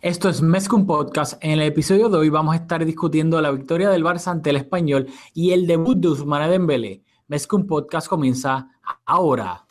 Esto 0.00 0.28
es 0.28 0.42
Mezcum 0.42 0.86
Podcast. 0.86 1.42
En 1.42 1.50
el 1.50 1.62
episodio 1.62 2.08
de 2.08 2.18
hoy 2.18 2.28
vamos 2.28 2.54
a 2.54 2.58
estar 2.58 2.84
discutiendo 2.84 3.40
la 3.40 3.50
victoria 3.50 3.90
del 3.90 4.04
Barça 4.04 4.28
ante 4.28 4.50
el 4.50 4.56
Español 4.56 5.08
y 5.34 5.50
el 5.50 5.66
debut 5.66 5.98
de 5.98 6.06
Ousmane 6.06 6.48
Dembélé. 6.48 7.02
Mezcum 7.26 7.66
Podcast 7.66 8.06
comienza 8.06 8.68
ahora. 9.04 9.67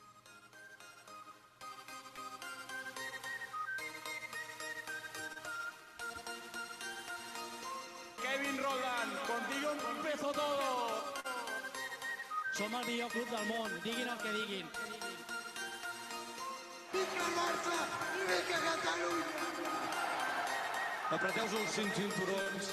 Apreteu-vos 21.07 21.53
els 21.55 21.71
cinc 21.71 21.93
cinturons, 21.95 22.66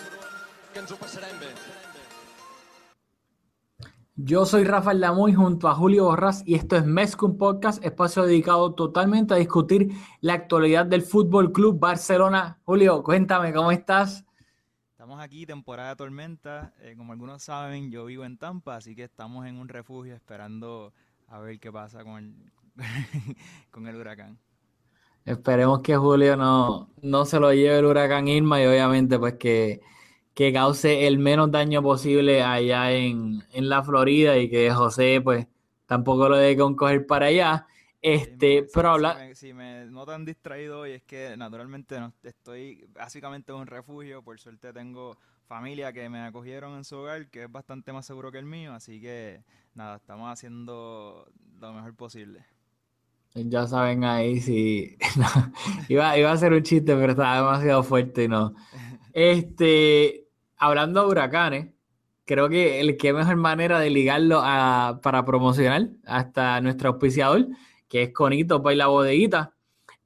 que 0.72 0.80
ens 0.80 0.90
ho 0.90 0.96
passarem 0.98 1.36
bé. 1.38 1.50
Yo 4.16 4.44
soy 4.44 4.64
Rafael 4.64 4.98
Lamoy 5.00 5.34
junto 5.34 5.68
a 5.68 5.74
Julio 5.76 6.06
Borras 6.06 6.42
y 6.44 6.56
esto 6.56 6.76
es 6.76 6.84
Mezcum 6.84 7.38
Podcast, 7.38 7.84
espacio 7.84 8.24
dedicado 8.24 8.74
totalmente 8.74 9.34
a 9.34 9.36
discutir 9.36 9.92
la 10.20 10.34
actualidad 10.34 10.84
del 10.84 11.02
Fútbol 11.02 11.52
Club 11.52 11.78
Barcelona. 11.78 12.58
Julio, 12.64 13.04
cuéntame 13.04 13.52
cómo 13.52 13.70
estás. 13.70 14.24
Estamos 14.90 15.20
aquí, 15.20 15.46
temporada 15.46 15.90
de 15.90 15.96
tormenta. 15.96 16.72
eh, 16.80 16.94
como 16.96 17.12
algunos 17.12 17.40
saben, 17.40 17.92
yo 17.92 18.04
vivo 18.06 18.24
en 18.24 18.36
Tampa, 18.36 18.74
así 18.74 18.96
que 18.96 19.04
estamos 19.04 19.46
en 19.46 19.58
un 19.58 19.68
refugio 19.68 20.12
esperando 20.12 20.92
a 21.28 21.38
ver 21.38 21.60
qué 21.60 21.70
pasa 21.70 22.02
con 22.02 22.18
el, 22.18 22.52
con 23.70 23.86
el 23.86 23.94
huracán. 23.94 24.40
Esperemos 25.24 25.80
que 25.82 25.96
Julio 25.96 26.36
no, 26.36 26.90
no 27.02 27.24
se 27.24 27.40
lo 27.40 27.52
lleve 27.52 27.78
el 27.78 27.86
huracán 27.86 28.28
Irma 28.28 28.60
y 28.62 28.66
obviamente 28.66 29.18
pues 29.18 29.34
que, 29.34 29.80
que 30.34 30.52
cause 30.52 31.06
el 31.06 31.18
menos 31.18 31.50
daño 31.50 31.82
posible 31.82 32.42
allá 32.42 32.92
en, 32.92 33.42
en 33.52 33.68
la 33.70 33.82
Florida 33.82 34.36
y 34.38 34.50
que 34.50 34.70
José 34.72 35.20
pues 35.24 35.46
tampoco 35.86 36.28
lo 36.28 36.36
con 36.58 36.76
coger 36.76 37.06
para 37.06 37.26
allá. 37.26 37.66
Este, 38.02 38.64
Sí, 38.66 38.68
pero 38.72 38.90
si- 38.90 38.90
habla, 38.90 39.12
Si 39.12 39.12
me, 39.12 39.34
si 39.34 39.52
me 39.52 39.86
notan 39.86 40.24
distraído 40.24 40.80
hoy 40.80 40.92
es 40.92 41.02
que 41.02 41.36
naturalmente 41.36 41.98
no, 42.00 42.12
estoy 42.22 42.86
básicamente 42.92 43.52
en 43.52 43.58
un 43.58 43.66
refugio. 43.66 44.22
Por 44.22 44.38
suerte 44.40 44.72
tengo 44.72 45.18
familia 45.46 45.92
que 45.92 46.08
me 46.08 46.20
acogieron 46.20 46.76
en 46.76 46.84
su 46.84 46.96
hogar, 46.96 47.28
que 47.28 47.44
es 47.44 47.52
bastante 47.52 47.92
más 47.92 48.06
seguro 48.06 48.30
que 48.32 48.38
el 48.38 48.46
mío. 48.46 48.72
Así 48.72 49.00
que 49.00 49.42
nada, 49.74 49.96
estamos 49.96 50.30
haciendo 50.32 51.28
lo 51.60 51.72
mejor 51.72 51.94
posible. 51.96 52.44
Ya 53.34 53.66
saben 53.66 54.04
ahí 54.04 54.40
si 54.40 54.96
iba, 55.88 56.16
iba 56.16 56.30
a 56.30 56.36
ser 56.36 56.52
un 56.52 56.62
chiste, 56.62 56.94
pero 56.94 57.12
estaba 57.12 57.36
demasiado 57.36 57.82
fuerte 57.82 58.24
y 58.24 58.28
no. 58.28 58.54
Este, 59.12 60.28
hablando 60.56 61.02
de 61.02 61.08
huracanes, 61.08 61.74
creo 62.24 62.48
que 62.48 62.80
el 62.80 62.96
que 62.96 63.12
mejor 63.12 63.36
manera 63.36 63.80
de 63.80 63.90
ligarlo 63.90 64.40
a, 64.42 65.00
para 65.02 65.24
promocionar 65.24 65.88
hasta 66.06 66.60
nuestro 66.60 66.90
auspiciador, 66.90 67.48
que 67.88 68.04
es 68.04 68.12
Conito 68.12 68.60
Baila 68.60 68.86
Bodeguita, 68.86 69.54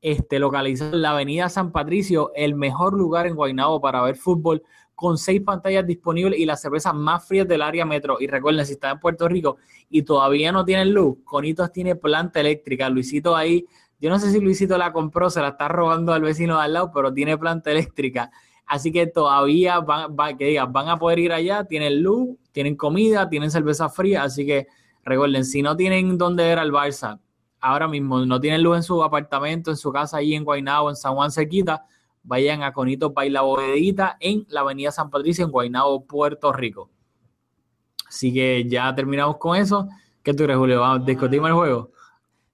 este, 0.00 0.38
localizado 0.38 0.94
en 0.94 1.02
la 1.02 1.10
avenida 1.10 1.48
San 1.50 1.70
Patricio, 1.70 2.32
el 2.34 2.54
mejor 2.54 2.94
lugar 2.94 3.26
en 3.26 3.34
Guaynabo 3.34 3.80
para 3.80 4.00
ver 4.02 4.16
fútbol, 4.16 4.62
con 4.98 5.16
seis 5.16 5.40
pantallas 5.42 5.86
disponibles 5.86 6.40
y 6.40 6.44
las 6.44 6.60
cervezas 6.60 6.92
más 6.92 7.24
frías 7.24 7.46
del 7.46 7.62
área 7.62 7.84
metro. 7.84 8.16
Y 8.18 8.26
recuerden, 8.26 8.66
si 8.66 8.72
están 8.72 8.94
en 8.94 8.98
Puerto 8.98 9.28
Rico 9.28 9.58
y 9.88 10.02
todavía 10.02 10.50
no 10.50 10.64
tienen 10.64 10.92
luz, 10.92 11.18
Conitos 11.22 11.70
tiene 11.70 11.94
planta 11.94 12.40
eléctrica. 12.40 12.90
Luisito 12.90 13.36
ahí, 13.36 13.64
yo 14.00 14.10
no 14.10 14.18
sé 14.18 14.32
si 14.32 14.40
Luisito 14.40 14.76
la 14.76 14.92
compró, 14.92 15.30
se 15.30 15.40
la 15.40 15.50
está 15.50 15.68
robando 15.68 16.12
al 16.12 16.22
vecino 16.22 16.56
de 16.56 16.64
al 16.64 16.72
lado, 16.72 16.90
pero 16.92 17.12
tiene 17.14 17.38
planta 17.38 17.70
eléctrica. 17.70 18.32
Así 18.66 18.90
que 18.90 19.06
todavía 19.06 19.78
van, 19.78 20.16
va- 20.18 20.36
que 20.36 20.46
digas, 20.46 20.66
van 20.72 20.88
a 20.88 20.98
poder 20.98 21.20
ir 21.20 21.32
allá, 21.32 21.62
tienen 21.62 22.02
luz, 22.02 22.36
tienen 22.50 22.74
comida, 22.74 23.28
tienen 23.28 23.52
cerveza 23.52 23.88
fría, 23.88 24.24
así 24.24 24.44
que 24.44 24.66
recuerden, 25.04 25.44
si 25.44 25.62
no 25.62 25.76
tienen 25.76 26.18
dónde 26.18 26.42
ver 26.42 26.58
al 26.58 26.72
Barça, 26.72 27.20
ahora 27.60 27.86
mismo 27.86 28.26
no 28.26 28.40
tienen 28.40 28.64
luz 28.64 28.78
en 28.78 28.82
su 28.82 29.00
apartamento, 29.04 29.70
en 29.70 29.76
su 29.76 29.92
casa 29.92 30.16
ahí 30.16 30.34
en 30.34 30.42
Guaynabo, 30.42 30.90
en 30.90 30.96
San 30.96 31.14
Juan 31.14 31.30
cerquita, 31.30 31.84
vayan 32.22 32.62
a 32.62 32.72
Conito 32.72 33.10
Baila 33.12 33.42
Bodeguita 33.42 34.16
en 34.20 34.46
la 34.48 34.60
avenida 34.60 34.90
San 34.92 35.10
Patricio, 35.10 35.44
en 35.44 35.50
Guaynabo, 35.50 36.04
Puerto 36.06 36.52
Rico. 36.52 36.90
Así 38.06 38.32
que 38.32 38.66
ya 38.68 38.94
terminamos 38.94 39.36
con 39.38 39.56
eso. 39.56 39.88
¿Qué 40.22 40.32
tú 40.34 40.44
crees, 40.44 40.58
Julio? 40.58 40.80
¿Vamos, 40.80 41.06
¿Discutimos 41.06 41.48
el 41.48 41.54
juego? 41.54 41.90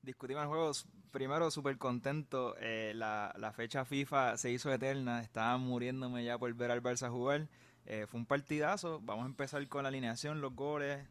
Discutimos 0.03 0.43
el 0.43 0.49
juego. 0.49 0.71
Primero, 1.11 1.51
súper 1.51 1.79
contento. 1.79 2.57
eh, 2.61 2.93
la, 2.95 3.33
la 3.39 3.53
fecha 3.53 3.85
FIFA 3.85 4.37
se 4.37 4.51
hizo 4.51 4.73
eterna. 4.73 5.21
Estaba 5.23 5.57
muriéndome 5.59 6.25
ya 6.25 6.39
por 6.39 6.53
ver 6.55 6.71
al 6.71 6.83
Barça 6.83 7.11
jugar. 7.11 7.49
Eh, 7.87 8.07
fue 8.09 8.21
un 8.21 8.27
partidazo. 8.27 9.01
Vamos 9.03 9.25
a 9.25 9.29
empezar 9.29 9.67
con 9.69 9.85
la 9.85 9.89
alineación, 9.91 10.41
los 10.41 10.55
goles, 10.55 11.07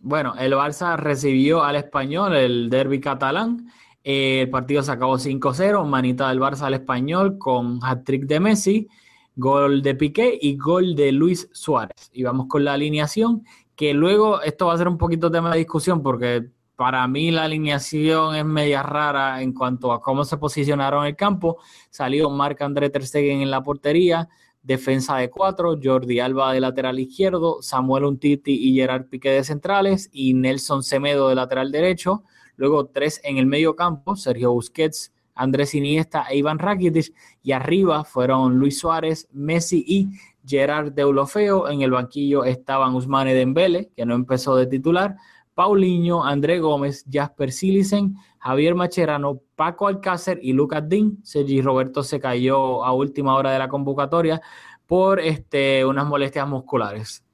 Bueno, 0.00 0.34
el 0.38 0.52
Barça 0.52 0.96
recibió 0.96 1.64
al 1.64 1.76
español 1.76 2.36
el 2.36 2.70
derby 2.70 3.00
catalán. 3.00 3.70
Eh, 4.04 4.42
el 4.42 4.50
partido 4.50 4.82
se 4.82 4.92
acabó 4.92 5.18
5-0, 5.18 5.84
manita 5.84 6.28
del 6.28 6.38
Barça 6.40 6.62
al 6.62 6.74
español 6.74 7.38
con 7.38 7.80
hat-trick 7.82 8.26
de 8.26 8.40
Messi, 8.40 8.88
gol 9.34 9.82
de 9.82 9.94
Piqué 9.96 10.38
y 10.40 10.56
gol 10.56 10.94
de 10.94 11.10
Luis 11.10 11.48
Suárez. 11.52 12.10
Y 12.12 12.22
vamos 12.22 12.46
con 12.48 12.64
la 12.64 12.74
alineación, 12.74 13.44
que 13.74 13.92
luego 13.94 14.40
esto 14.42 14.66
va 14.66 14.74
a 14.74 14.78
ser 14.78 14.88
un 14.88 14.98
poquito 14.98 15.30
tema 15.30 15.50
de 15.50 15.58
discusión 15.58 16.02
porque 16.02 16.50
para 16.76 17.06
mí 17.08 17.32
la 17.32 17.42
alineación 17.42 18.36
es 18.36 18.44
media 18.44 18.84
rara 18.84 19.42
en 19.42 19.52
cuanto 19.52 19.92
a 19.92 20.00
cómo 20.00 20.24
se 20.24 20.36
posicionaron 20.36 21.04
el 21.06 21.16
campo. 21.16 21.58
Salió 21.90 22.30
Marc 22.30 22.62
André 22.62 22.90
Ter 22.90 23.04
Stegen 23.04 23.40
en 23.40 23.50
la 23.50 23.64
portería, 23.64 24.28
defensa 24.68 25.16
de 25.16 25.30
cuatro, 25.30 25.78
Jordi 25.82 26.20
Alba 26.20 26.52
de 26.52 26.60
lateral 26.60 26.98
izquierdo, 26.98 27.62
Samuel 27.62 28.04
Untiti 28.04 28.52
y 28.52 28.74
Gerard 28.74 29.06
Piqué 29.06 29.30
de 29.30 29.42
centrales 29.42 30.10
y 30.12 30.34
Nelson 30.34 30.82
Semedo 30.82 31.30
de 31.30 31.34
lateral 31.34 31.72
derecho. 31.72 32.22
Luego 32.56 32.84
tres 32.84 33.18
en 33.24 33.38
el 33.38 33.46
medio 33.46 33.74
campo, 33.74 34.14
Sergio 34.14 34.52
Busquets, 34.52 35.14
Andrés 35.34 35.74
Iniesta 35.74 36.26
e 36.28 36.36
Iván 36.36 36.58
Rakitic. 36.58 37.14
Y 37.42 37.52
arriba 37.52 38.04
fueron 38.04 38.58
Luis 38.58 38.78
Suárez, 38.78 39.26
Messi 39.32 39.82
y 39.86 40.10
Gerard 40.46 40.92
Deulofeo. 40.92 41.70
En 41.70 41.80
el 41.80 41.92
banquillo 41.92 42.44
estaban 42.44 42.92
Ousmane 42.92 43.32
Dembele, 43.32 43.90
que 43.96 44.04
no 44.04 44.14
empezó 44.14 44.54
de 44.54 44.66
titular, 44.66 45.16
Paulinho, 45.62 46.24
André 46.24 46.60
Gómez, 46.60 47.04
Jasper 47.10 47.50
Silicen, 47.50 48.14
Javier 48.38 48.76
Macherano, 48.76 49.40
Paco 49.56 49.88
Alcácer 49.88 50.38
y 50.40 50.52
Lucas 50.52 50.88
Dín. 50.88 51.18
Sergi 51.24 51.60
Roberto 51.60 52.04
se 52.04 52.20
cayó 52.20 52.84
a 52.84 52.92
última 52.92 53.34
hora 53.34 53.50
de 53.50 53.58
la 53.58 53.68
convocatoria 53.68 54.40
por 54.86 55.18
este, 55.18 55.84
unas 55.84 56.06
molestias 56.06 56.46
musculares. 56.46 57.24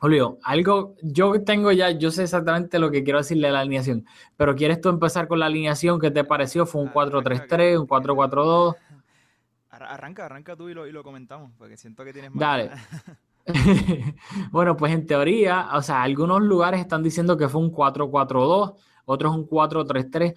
Julio, 0.00 0.38
algo, 0.44 0.94
yo 1.02 1.44
tengo 1.44 1.72
ya, 1.72 1.90
yo 1.90 2.10
sé 2.10 2.22
exactamente 2.22 2.78
lo 2.78 2.90
que 2.90 3.04
quiero 3.04 3.18
decirle 3.18 3.48
a 3.48 3.52
la 3.52 3.60
alineación, 3.60 4.06
pero 4.38 4.54
¿quieres 4.54 4.80
tú 4.80 4.88
empezar 4.88 5.28
con 5.28 5.38
la 5.38 5.44
alineación? 5.44 6.00
¿Qué 6.00 6.10
te 6.10 6.24
pareció? 6.24 6.64
¿Fue 6.64 6.80
un 6.80 6.88
Arranca, 6.88 7.18
4-3-3, 7.48 7.78
un 7.78 7.86
4-4-2? 7.86 8.76
Arra- 9.70 9.90
Arranca, 9.92 10.24
arranca 10.24 10.56
tú 10.56 10.70
y 10.70 10.74
lo, 10.74 10.86
y 10.86 10.92
lo 10.92 11.02
comentamos, 11.02 11.52
porque 11.58 11.76
siento 11.76 12.02
que 12.02 12.14
tienes 12.14 12.30
más. 12.30 12.40
Dale. 12.40 12.70
bueno, 14.52 14.76
pues 14.76 14.92
en 14.92 15.06
teoría, 15.06 15.68
o 15.74 15.82
sea, 15.82 16.02
algunos 16.02 16.42
lugares 16.42 16.80
están 16.80 17.02
diciendo 17.02 17.36
que 17.36 17.48
fue 17.48 17.60
un 17.60 17.72
4-4-2, 17.72 18.74
otros 19.04 19.34
un 19.34 19.48
4-3-3. 19.48 20.34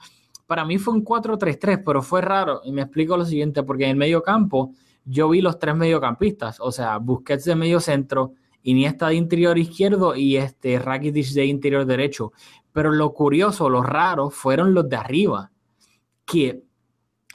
Para 0.47 0.65
mí 0.65 0.77
fue 0.77 0.93
un 0.93 1.03
4-3-3, 1.03 1.83
pero 1.85 2.01
fue 2.01 2.21
raro. 2.21 2.61
Y 2.63 2.71
me 2.71 2.81
explico 2.83 3.17
lo 3.17 3.25
siguiente, 3.25 3.63
porque 3.63 3.85
en 3.85 3.91
el 3.91 3.95
medio 3.97 4.21
campo 4.21 4.71
yo 5.05 5.29
vi 5.29 5.41
los 5.41 5.59
tres 5.59 5.75
mediocampistas, 5.75 6.59
o 6.59 6.71
sea, 6.71 6.97
Busquets 6.97 7.45
de 7.45 7.55
medio 7.55 7.79
centro, 7.79 8.33
Iniesta 8.63 9.09
de 9.09 9.15
interior 9.15 9.59
izquierdo 9.59 10.15
y 10.15 10.37
este 10.37 10.79
Rakitic 10.79 11.27
de 11.33 11.45
interior 11.45 11.85
derecho. 11.85 12.33
Pero 12.73 12.91
lo 12.91 13.13
curioso, 13.13 13.69
lo 13.69 13.83
raro, 13.83 14.31
fueron 14.31 14.73
los 14.73 14.89
de 14.89 14.95
arriba, 14.95 15.51
que 16.25 16.63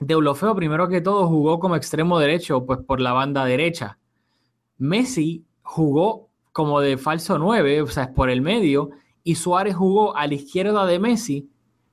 Deulofeo 0.01 0.57
primero 0.57 0.89
que 0.89 1.01
todo 1.01 1.29
jugó 1.29 1.61
como 1.61 1.77
extremo 1.77 2.19
derecho, 2.19 2.67
pues 2.67 2.81
por 2.81 3.01
la 3.01 3.13
banda 3.13 3.45
derecha. 3.45 3.99
Messi 4.79 5.47
jugó 5.63 6.29
como 6.53 6.81
de 6.81 6.99
falso 6.99 7.39
9, 7.39 7.83
o 7.83 7.87
sea, 7.87 8.05
es 8.05 8.09
por 8.11 8.31
el 8.31 8.43
medio, 8.43 8.91
y 9.23 9.37
Suárez 9.37 9.77
jugó 9.77 10.17
a 10.17 10.27
la 10.27 10.35
izquierda 10.35 10.87
de 10.87 10.99
Messi, 10.99 11.51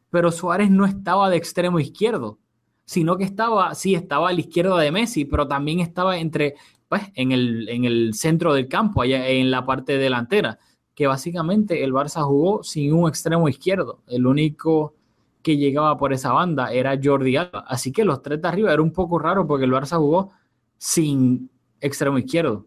pero 0.10 0.32
Suárez 0.32 0.70
no 0.70 0.86
estaba 0.86 1.30
de 1.30 1.38
extremo 1.38 1.80
izquierdo. 1.80 2.40
Sino 2.86 3.18
que 3.18 3.26
estaba, 3.26 3.76
sí, 3.76 3.96
estaba 3.96 4.30
a 4.30 4.34
la 4.34 4.40
izquierda 4.40 4.78
de 4.78 4.92
Messi, 4.92 5.26
pero 5.26 5.48
también 5.48 5.82
estaba 5.82 6.18
entre, 6.18 6.56
pues, 6.88 7.04
en 7.16 7.34
el, 7.34 7.68
en 7.68 7.84
el 7.84 8.14
centro 8.14 8.54
del 8.54 8.70
campo, 8.70 9.02
allá 9.02 9.28
en 9.28 9.52
la 9.52 9.66
parte 9.66 9.98
delantera, 9.98 10.58
que 10.96 11.06
básicamente 11.06 11.84
el 11.84 11.92
Barça 11.92 12.24
jugó 12.24 12.64
sin 12.64 12.94
un 12.94 13.10
extremo 13.10 13.50
izquierdo. 13.50 14.02
El 14.08 14.26
único 14.26 14.96
que 15.44 15.58
llegaba 15.58 15.98
por 15.98 16.14
esa 16.14 16.32
banda 16.32 16.72
era 16.74 17.00
Jordi 17.02 17.36
Alba. 17.36 17.66
Así 17.68 17.92
que 17.92 18.06
los 18.06 18.22
tres 18.22 18.42
de 18.42 18.48
arriba 18.48 18.74
era 18.74 18.82
un 18.82 18.92
poco 18.92 19.20
raro 19.20 19.46
porque 19.46 19.66
el 19.66 19.72
Barça 19.72 19.98
jugó 19.98 20.32
sin 20.78 21.50
extremo 21.80 22.18
izquierdo. 22.18 22.66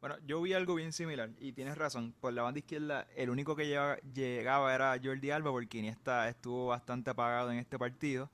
Bueno, 0.00 0.16
yo 0.26 0.40
vi 0.40 0.54
algo 0.54 0.74
bien 0.76 0.92
similar 0.92 1.30
y 1.38 1.52
tienes 1.52 1.76
razón. 1.76 2.14
Por 2.20 2.32
la 2.32 2.42
banda 2.42 2.58
izquierda, 2.58 3.06
el 3.16 3.28
único 3.28 3.54
que 3.54 3.66
llegaba, 4.14 4.74
era 4.74 4.98
Jordi 5.02 5.30
Alba 5.30 5.50
porque 5.50 5.78
Iniesta 5.78 6.26
estuvo 6.30 6.68
bastante 6.68 7.10
apagado 7.10 7.52
en 7.52 7.58
este 7.58 7.78
partido. 7.78 8.30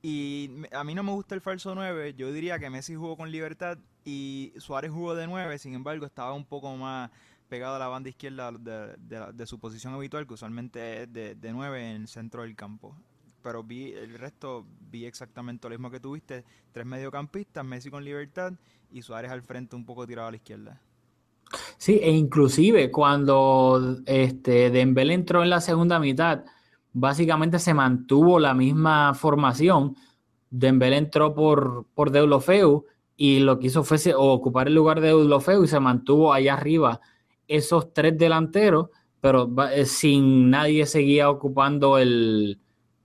Y 0.00 0.50
a 0.72 0.82
mí 0.82 0.94
no 0.94 1.02
me 1.02 1.12
gusta 1.12 1.34
el 1.34 1.42
falso 1.42 1.74
9. 1.74 2.14
Yo 2.14 2.32
diría 2.32 2.58
que 2.58 2.70
Messi 2.70 2.94
jugó 2.94 3.18
con 3.18 3.30
libertad 3.30 3.76
y 4.02 4.54
Suárez 4.56 4.90
jugó 4.92 5.14
de 5.14 5.26
9. 5.26 5.58
Sin 5.58 5.74
embargo, 5.74 6.06
estaba 6.06 6.32
un 6.32 6.46
poco 6.46 6.74
más 6.76 7.10
pegado 7.50 7.74
a 7.76 7.78
la 7.78 7.88
banda 7.88 8.08
izquierda 8.08 8.50
de 8.52 9.46
su 9.46 9.58
posición 9.58 9.92
habitual, 9.92 10.26
que 10.26 10.34
usualmente 10.34 11.02
es 11.02 11.12
de, 11.12 11.34
de 11.34 11.52
9 11.52 11.90
en 11.90 12.02
el 12.02 12.08
centro 12.08 12.42
del 12.42 12.56
campo. 12.56 12.96
Pero 13.42 13.62
vi 13.62 13.92
el 13.92 14.18
resto, 14.18 14.66
vi 14.90 15.04
exactamente 15.04 15.68
lo 15.68 15.74
mismo 15.74 15.90
que 15.90 16.00
tuviste. 16.00 16.46
Tres 16.72 16.86
mediocampistas, 16.86 17.62
Messi 17.62 17.90
con 17.90 18.04
libertad 18.04 18.54
y 18.90 19.02
Suárez 19.02 19.30
al 19.30 19.42
frente 19.42 19.76
un 19.76 19.84
poco 19.84 20.06
tirado 20.06 20.28
a 20.28 20.30
la 20.30 20.38
izquierda. 20.38 20.80
Sí, 21.80 21.98
e 22.02 22.10
inclusive 22.10 22.90
cuando 22.90 23.96
este, 24.04 24.68
Dembélé 24.70 25.14
entró 25.14 25.42
en 25.42 25.48
la 25.48 25.62
segunda 25.62 25.98
mitad, 25.98 26.44
básicamente 26.92 27.58
se 27.58 27.72
mantuvo 27.72 28.38
la 28.38 28.52
misma 28.54 29.14
formación. 29.14 29.96
Dembélé 30.50 30.98
entró 30.98 31.34
por, 31.34 31.86
por 31.94 32.10
Deulofeu 32.10 32.84
y 33.16 33.38
lo 33.40 33.58
que 33.58 33.68
hizo 33.68 33.82
fue 33.84 33.96
ocupar 34.14 34.68
el 34.68 34.74
lugar 34.74 35.00
de 35.00 35.08
Deulofeu 35.08 35.64
y 35.64 35.68
se 35.68 35.80
mantuvo 35.80 36.34
allá 36.34 36.52
arriba 36.54 37.00
esos 37.48 37.92
tres 37.94 38.16
delanteros, 38.18 38.90
pero 39.22 39.50
eh, 39.72 39.86
sin 39.86 40.50
nadie 40.50 40.84
seguía 40.86 41.30
ocupando 41.30 41.96
el, 41.98 42.60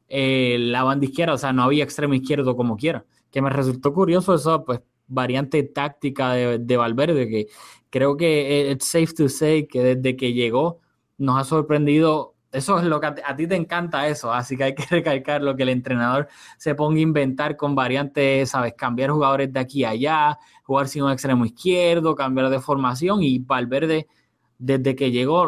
el- 0.10 0.72
la 0.74 0.84
banda 0.84 1.06
izquierda, 1.06 1.34
o 1.36 1.38
sea, 1.38 1.54
no 1.54 1.64
había 1.64 1.84
extremo 1.86 2.14
izquierdo 2.14 2.56
como 2.58 2.76
quiera. 2.78 3.06
Que 3.32 3.42
me 3.42 3.50
resultó 3.50 3.94
curioso 3.94 4.34
esa 4.36 4.64
pues, 4.64 4.82
variante 5.08 5.64
táctica 5.64 6.34
de, 6.34 6.60
de 6.60 6.78
Valverde, 6.78 7.28
que 7.28 7.48
creo 7.90 8.18
que 8.18 8.72
it's 8.72 8.86
safe 8.86 9.14
to 9.14 9.30
say 9.30 9.68
que 9.68 9.96
desde 9.96 10.16
que 10.16 10.34
llegó 10.34 10.80
nos 11.18 11.40
ha 11.40 11.44
sorprendido. 11.44 12.34
Eso 12.52 12.80
es 12.80 12.86
lo 12.86 13.02
que 13.02 13.08
a, 13.08 13.16
a 13.26 13.36
ti 13.36 13.48
te 13.48 13.56
encanta 13.56 14.08
eso, 14.08 14.32
así 14.34 14.56
que 14.56 14.64
hay 14.64 14.76
que 14.76 14.86
recalcar 14.90 15.42
lo 15.42 15.56
que 15.56 15.64
el 15.64 15.70
entrenador 15.70 16.30
se 16.58 16.74
ponga 16.76 16.98
a 16.98 17.02
inventar 17.02 17.58
con 17.58 17.76
variantes, 17.76 18.50
sabes, 18.52 18.74
cambiar 18.78 19.12
jugadores 19.12 19.52
de 19.52 19.60
aquí 19.60 19.84
a 19.84 19.90
allá, 19.90 20.40
jugar 20.64 20.88
sin 20.88 21.04
un 21.04 21.12
extremo 21.12 21.46
izquierdo, 21.46 22.16
cambiar 22.16 22.50
de 22.50 22.60
formación 22.60 23.24
y 23.24 23.40
Valverde 23.40 24.08
desde 24.58 24.96
que 24.96 25.12
llegó 25.12 25.48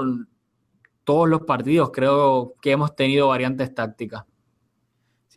todos 1.03 1.30
los 1.30 1.44
partidos 1.44 1.92
creo 1.92 2.56
que 2.62 2.71
hemos 2.71 2.94
tenido 2.95 3.30
variantes 3.30 3.74
tácticas. 3.74 4.25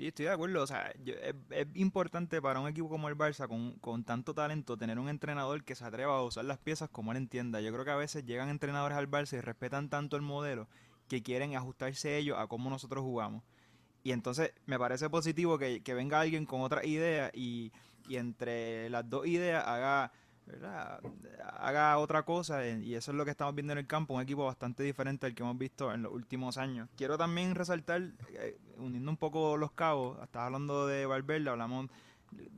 Sí, 0.00 0.06
estoy 0.06 0.24
de 0.24 0.30
acuerdo. 0.30 0.62
O 0.62 0.66
sea, 0.66 0.90
es, 1.04 1.34
es 1.50 1.66
importante 1.74 2.40
para 2.40 2.58
un 2.58 2.66
equipo 2.66 2.88
como 2.88 3.10
el 3.10 3.18
Barça, 3.18 3.46
con, 3.46 3.72
con 3.80 4.02
tanto 4.02 4.32
talento, 4.32 4.78
tener 4.78 4.98
un 4.98 5.10
entrenador 5.10 5.62
que 5.62 5.74
se 5.74 5.84
atreva 5.84 6.16
a 6.16 6.22
usar 6.22 6.46
las 6.46 6.56
piezas 6.56 6.88
como 6.88 7.12
él 7.12 7.18
entienda. 7.18 7.60
Yo 7.60 7.70
creo 7.70 7.84
que 7.84 7.90
a 7.90 7.96
veces 7.96 8.24
llegan 8.24 8.48
entrenadores 8.48 8.96
al 8.96 9.10
Barça 9.10 9.36
y 9.36 9.42
respetan 9.42 9.90
tanto 9.90 10.16
el 10.16 10.22
modelo 10.22 10.68
que 11.06 11.22
quieren 11.22 11.54
ajustarse 11.54 12.16
ellos 12.16 12.38
a 12.38 12.46
cómo 12.46 12.70
nosotros 12.70 13.02
jugamos. 13.04 13.42
Y 14.02 14.12
entonces 14.12 14.54
me 14.64 14.78
parece 14.78 15.10
positivo 15.10 15.58
que, 15.58 15.82
que 15.82 15.92
venga 15.92 16.18
alguien 16.18 16.46
con 16.46 16.62
otra 16.62 16.82
idea 16.86 17.30
y, 17.34 17.70
y 18.08 18.16
entre 18.16 18.88
las 18.88 19.06
dos 19.10 19.26
ideas 19.26 19.66
haga, 19.66 20.12
haga 21.58 21.98
otra 21.98 22.22
cosa. 22.24 22.66
eh, 22.66 22.80
Y 22.82 22.94
eso 22.94 23.10
es 23.10 23.16
lo 23.16 23.24
que 23.24 23.30
estamos 23.30 23.54
viendo 23.54 23.72
en 23.72 23.78
el 23.78 23.86
campo, 23.86 24.14
un 24.14 24.22
equipo 24.22 24.44
bastante 24.44 24.82
diferente 24.82 25.26
al 25.26 25.34
que 25.34 25.42
hemos 25.42 25.58
visto 25.58 25.92
en 25.92 26.02
los 26.02 26.12
últimos 26.12 26.56
años. 26.58 26.88
Quiero 26.96 27.18
también 27.18 27.54
resaltar, 27.54 28.02
eh, 28.34 28.58
uniendo 28.78 29.10
un 29.10 29.16
poco 29.16 29.56
los 29.56 29.72
cabos, 29.72 30.18
estaba 30.22 30.46
hablando 30.46 30.86
de 30.86 31.06
Valverde, 31.06 31.50
hablamos, 31.50 31.86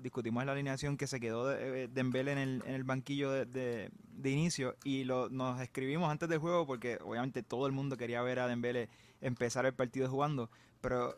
discutimos 0.02 0.44
la 0.44 0.52
alineación 0.52 0.96
que 0.96 1.06
se 1.06 1.18
quedó 1.20 1.46
de, 1.48 1.84
eh, 1.84 1.88
Dembélé 1.88 2.32
en 2.32 2.38
el, 2.38 2.62
en 2.66 2.74
el 2.74 2.84
banquillo 2.84 3.30
de, 3.30 3.46
de- 3.46 3.90
de 4.12 4.30
inicio 4.30 4.76
y 4.84 5.04
lo, 5.04 5.30
nos 5.30 5.60
escribimos 5.60 6.10
antes 6.10 6.28
del 6.28 6.38
juego 6.38 6.66
porque 6.66 6.98
obviamente 7.02 7.42
todo 7.42 7.66
el 7.66 7.72
mundo 7.72 7.96
quería 7.96 8.22
ver 8.22 8.38
a 8.38 8.46
Dembélé 8.46 8.88
empezar 9.20 9.64
el 9.66 9.72
partido 9.72 10.08
jugando, 10.08 10.50
pero 10.80 11.16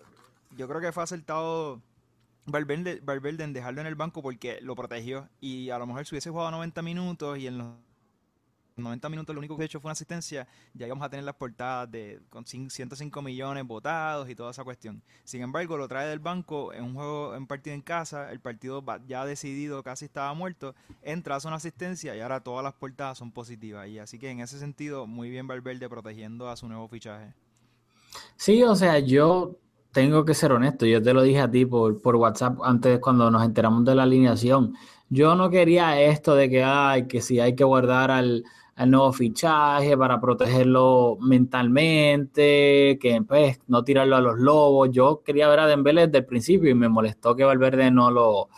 yo 0.56 0.68
creo 0.68 0.80
que 0.80 0.92
fue 0.92 1.02
acertado 1.02 1.80
Valverde, 2.46 3.00
Valverde 3.02 3.44
en 3.44 3.52
dejarlo 3.52 3.80
en 3.80 3.86
el 3.86 3.94
banco 3.94 4.22
porque 4.22 4.60
lo 4.60 4.74
protegió 4.76 5.28
y 5.40 5.70
a 5.70 5.78
lo 5.78 5.86
mejor 5.86 6.04
si 6.06 6.14
hubiese 6.14 6.30
jugado 6.30 6.50
90 6.50 6.82
minutos 6.82 7.38
y 7.38 7.46
en 7.46 7.58
los 7.58 7.68
90 8.76 9.08
minutos 9.08 9.32
lo 9.34 9.38
único 9.38 9.56
que 9.56 9.62
he 9.62 9.66
hecho 9.66 9.78
fue 9.80 9.88
una 9.88 9.92
asistencia, 9.92 10.48
ya 10.74 10.86
íbamos 10.86 11.06
a 11.06 11.08
tener 11.08 11.24
las 11.24 11.36
portadas 11.36 11.88
de 11.92 12.20
con 12.28 12.44
cin- 12.44 12.68
105 12.68 13.22
millones 13.22 13.64
votados 13.64 14.28
y 14.28 14.34
toda 14.34 14.50
esa 14.50 14.64
cuestión. 14.64 15.00
Sin 15.22 15.42
embargo, 15.42 15.76
lo 15.76 15.86
trae 15.86 16.08
del 16.08 16.18
banco 16.18 16.72
en 16.72 16.82
un 16.82 16.94
juego, 16.94 17.36
en 17.36 17.46
partido 17.46 17.72
en 17.74 17.82
casa, 17.82 18.32
el 18.32 18.40
partido 18.40 18.84
ya 19.06 19.24
decidido, 19.24 19.82
casi 19.84 20.06
estaba 20.06 20.34
muerto, 20.34 20.74
entra, 21.02 21.36
hace 21.36 21.46
una 21.46 21.56
asistencia 21.56 22.16
y 22.16 22.20
ahora 22.20 22.40
todas 22.40 22.64
las 22.64 22.74
portadas 22.74 23.16
son 23.16 23.30
positivas. 23.30 23.86
Y 23.88 24.00
así 24.00 24.18
que 24.18 24.28
en 24.30 24.40
ese 24.40 24.58
sentido, 24.58 25.06
muy 25.06 25.30
bien 25.30 25.46
Valverde 25.46 25.88
protegiendo 25.88 26.48
a 26.48 26.56
su 26.56 26.66
nuevo 26.66 26.88
fichaje. 26.88 27.32
Sí, 28.36 28.62
o 28.64 28.74
sea, 28.74 28.98
yo 28.98 29.56
tengo 29.94 30.24
que 30.24 30.34
ser 30.34 30.52
honesto, 30.52 30.86
yo 30.86 31.00
te 31.02 31.14
lo 31.14 31.22
dije 31.22 31.40
a 31.40 31.50
ti 31.50 31.64
por, 31.64 32.02
por 32.02 32.16
WhatsApp 32.16 32.58
antes 32.64 32.98
cuando 32.98 33.30
nos 33.30 33.44
enteramos 33.44 33.84
de 33.84 33.94
la 33.94 34.02
alineación. 34.02 34.74
Yo 35.08 35.36
no 35.36 35.50
quería 35.50 36.00
esto 36.02 36.34
de 36.34 36.50
que, 36.50 36.64
ay, 36.64 37.06
que 37.06 37.22
si 37.22 37.40
hay 37.40 37.54
que 37.54 37.64
guardar 37.64 38.10
al, 38.10 38.44
al 38.76 38.90
nuevo 38.90 39.12
fichaje 39.12 39.96
para 39.96 40.20
protegerlo 40.20 41.16
mentalmente, 41.20 42.98
que 43.00 43.22
pues 43.26 43.60
no 43.68 43.84
tirarlo 43.84 44.16
a 44.16 44.20
los 44.20 44.38
lobos. 44.38 44.90
Yo 44.90 45.22
quería 45.24 45.48
ver 45.48 45.60
a 45.60 45.66
Dembélé 45.68 46.06
desde 46.06 46.18
el 46.18 46.26
principio 46.26 46.70
y 46.70 46.74
me 46.74 46.88
molestó 46.88 47.36
que 47.36 47.44
Valverde 47.44 47.90
no 47.90 48.10
lo, 48.10 48.48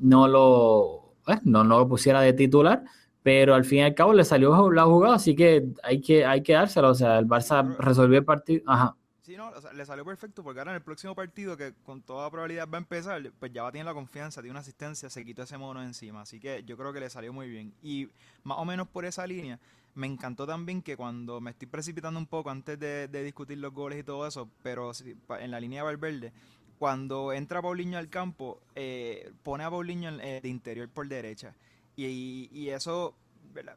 no 0.00 0.26
lo, 0.28 1.14
pues, 1.24 1.40
no, 1.44 1.62
no 1.64 1.78
lo 1.78 1.88
pusiera 1.88 2.20
de 2.20 2.32
titular. 2.32 2.82
Pero 3.22 3.54
al 3.54 3.64
fin 3.64 3.78
y 3.78 3.82
al 3.82 3.94
cabo 3.94 4.12
le 4.14 4.24
salió 4.24 4.70
la 4.72 4.84
jugada, 4.84 5.14
así 5.14 5.36
que 5.36 5.68
hay 5.84 6.00
que, 6.00 6.24
hay 6.24 6.42
que 6.42 6.54
dárselo. 6.54 6.88
O 6.90 6.94
sea, 6.94 7.20
el 7.20 7.26
Barça 7.28 7.76
resolvió 7.78 8.18
el 8.18 8.24
partido. 8.24 8.64
Ajá. 8.66 8.96
Sí, 9.32 9.38
no, 9.38 9.48
o 9.48 9.60
sea, 9.62 9.72
le 9.72 9.86
salió 9.86 10.04
perfecto 10.04 10.44
porque 10.44 10.60
ahora 10.60 10.72
en 10.72 10.76
el 10.76 10.82
próximo 10.82 11.14
partido, 11.14 11.56
que 11.56 11.72
con 11.86 12.02
toda 12.02 12.30
probabilidad 12.30 12.68
va 12.68 12.76
a 12.76 12.80
empezar, 12.82 13.32
pues 13.40 13.50
ya 13.50 13.62
va 13.62 13.70
a 13.70 13.72
tener 13.72 13.86
la 13.86 13.94
confianza, 13.94 14.42
tiene 14.42 14.50
una 14.50 14.60
asistencia, 14.60 15.08
se 15.08 15.24
quitó 15.24 15.42
ese 15.44 15.56
mono 15.56 15.82
encima. 15.82 16.20
Así 16.20 16.38
que 16.38 16.62
yo 16.64 16.76
creo 16.76 16.92
que 16.92 17.00
le 17.00 17.08
salió 17.08 17.32
muy 17.32 17.48
bien. 17.48 17.72
Y 17.82 18.10
más 18.44 18.58
o 18.58 18.66
menos 18.66 18.88
por 18.88 19.06
esa 19.06 19.26
línea, 19.26 19.58
me 19.94 20.06
encantó 20.06 20.46
también 20.46 20.82
que 20.82 20.98
cuando 20.98 21.40
me 21.40 21.52
estoy 21.52 21.66
precipitando 21.66 22.20
un 22.20 22.26
poco 22.26 22.50
antes 22.50 22.78
de, 22.78 23.08
de 23.08 23.22
discutir 23.22 23.56
los 23.56 23.72
goles 23.72 24.00
y 24.00 24.02
todo 24.02 24.26
eso, 24.26 24.50
pero 24.62 24.92
en 25.40 25.50
la 25.50 25.60
línea 25.60 25.80
de 25.80 25.84
Valverde, 25.86 26.32
cuando 26.78 27.32
entra 27.32 27.62
Paulinho 27.62 27.96
al 27.96 28.10
campo, 28.10 28.60
eh, 28.74 29.32
pone 29.42 29.64
a 29.64 29.70
Paulinho 29.70 30.10
eh, 30.20 30.40
de 30.42 30.48
interior 30.50 30.90
por 30.90 31.08
derecha. 31.08 31.54
Y, 31.96 32.50
y 32.52 32.68
eso 32.68 33.14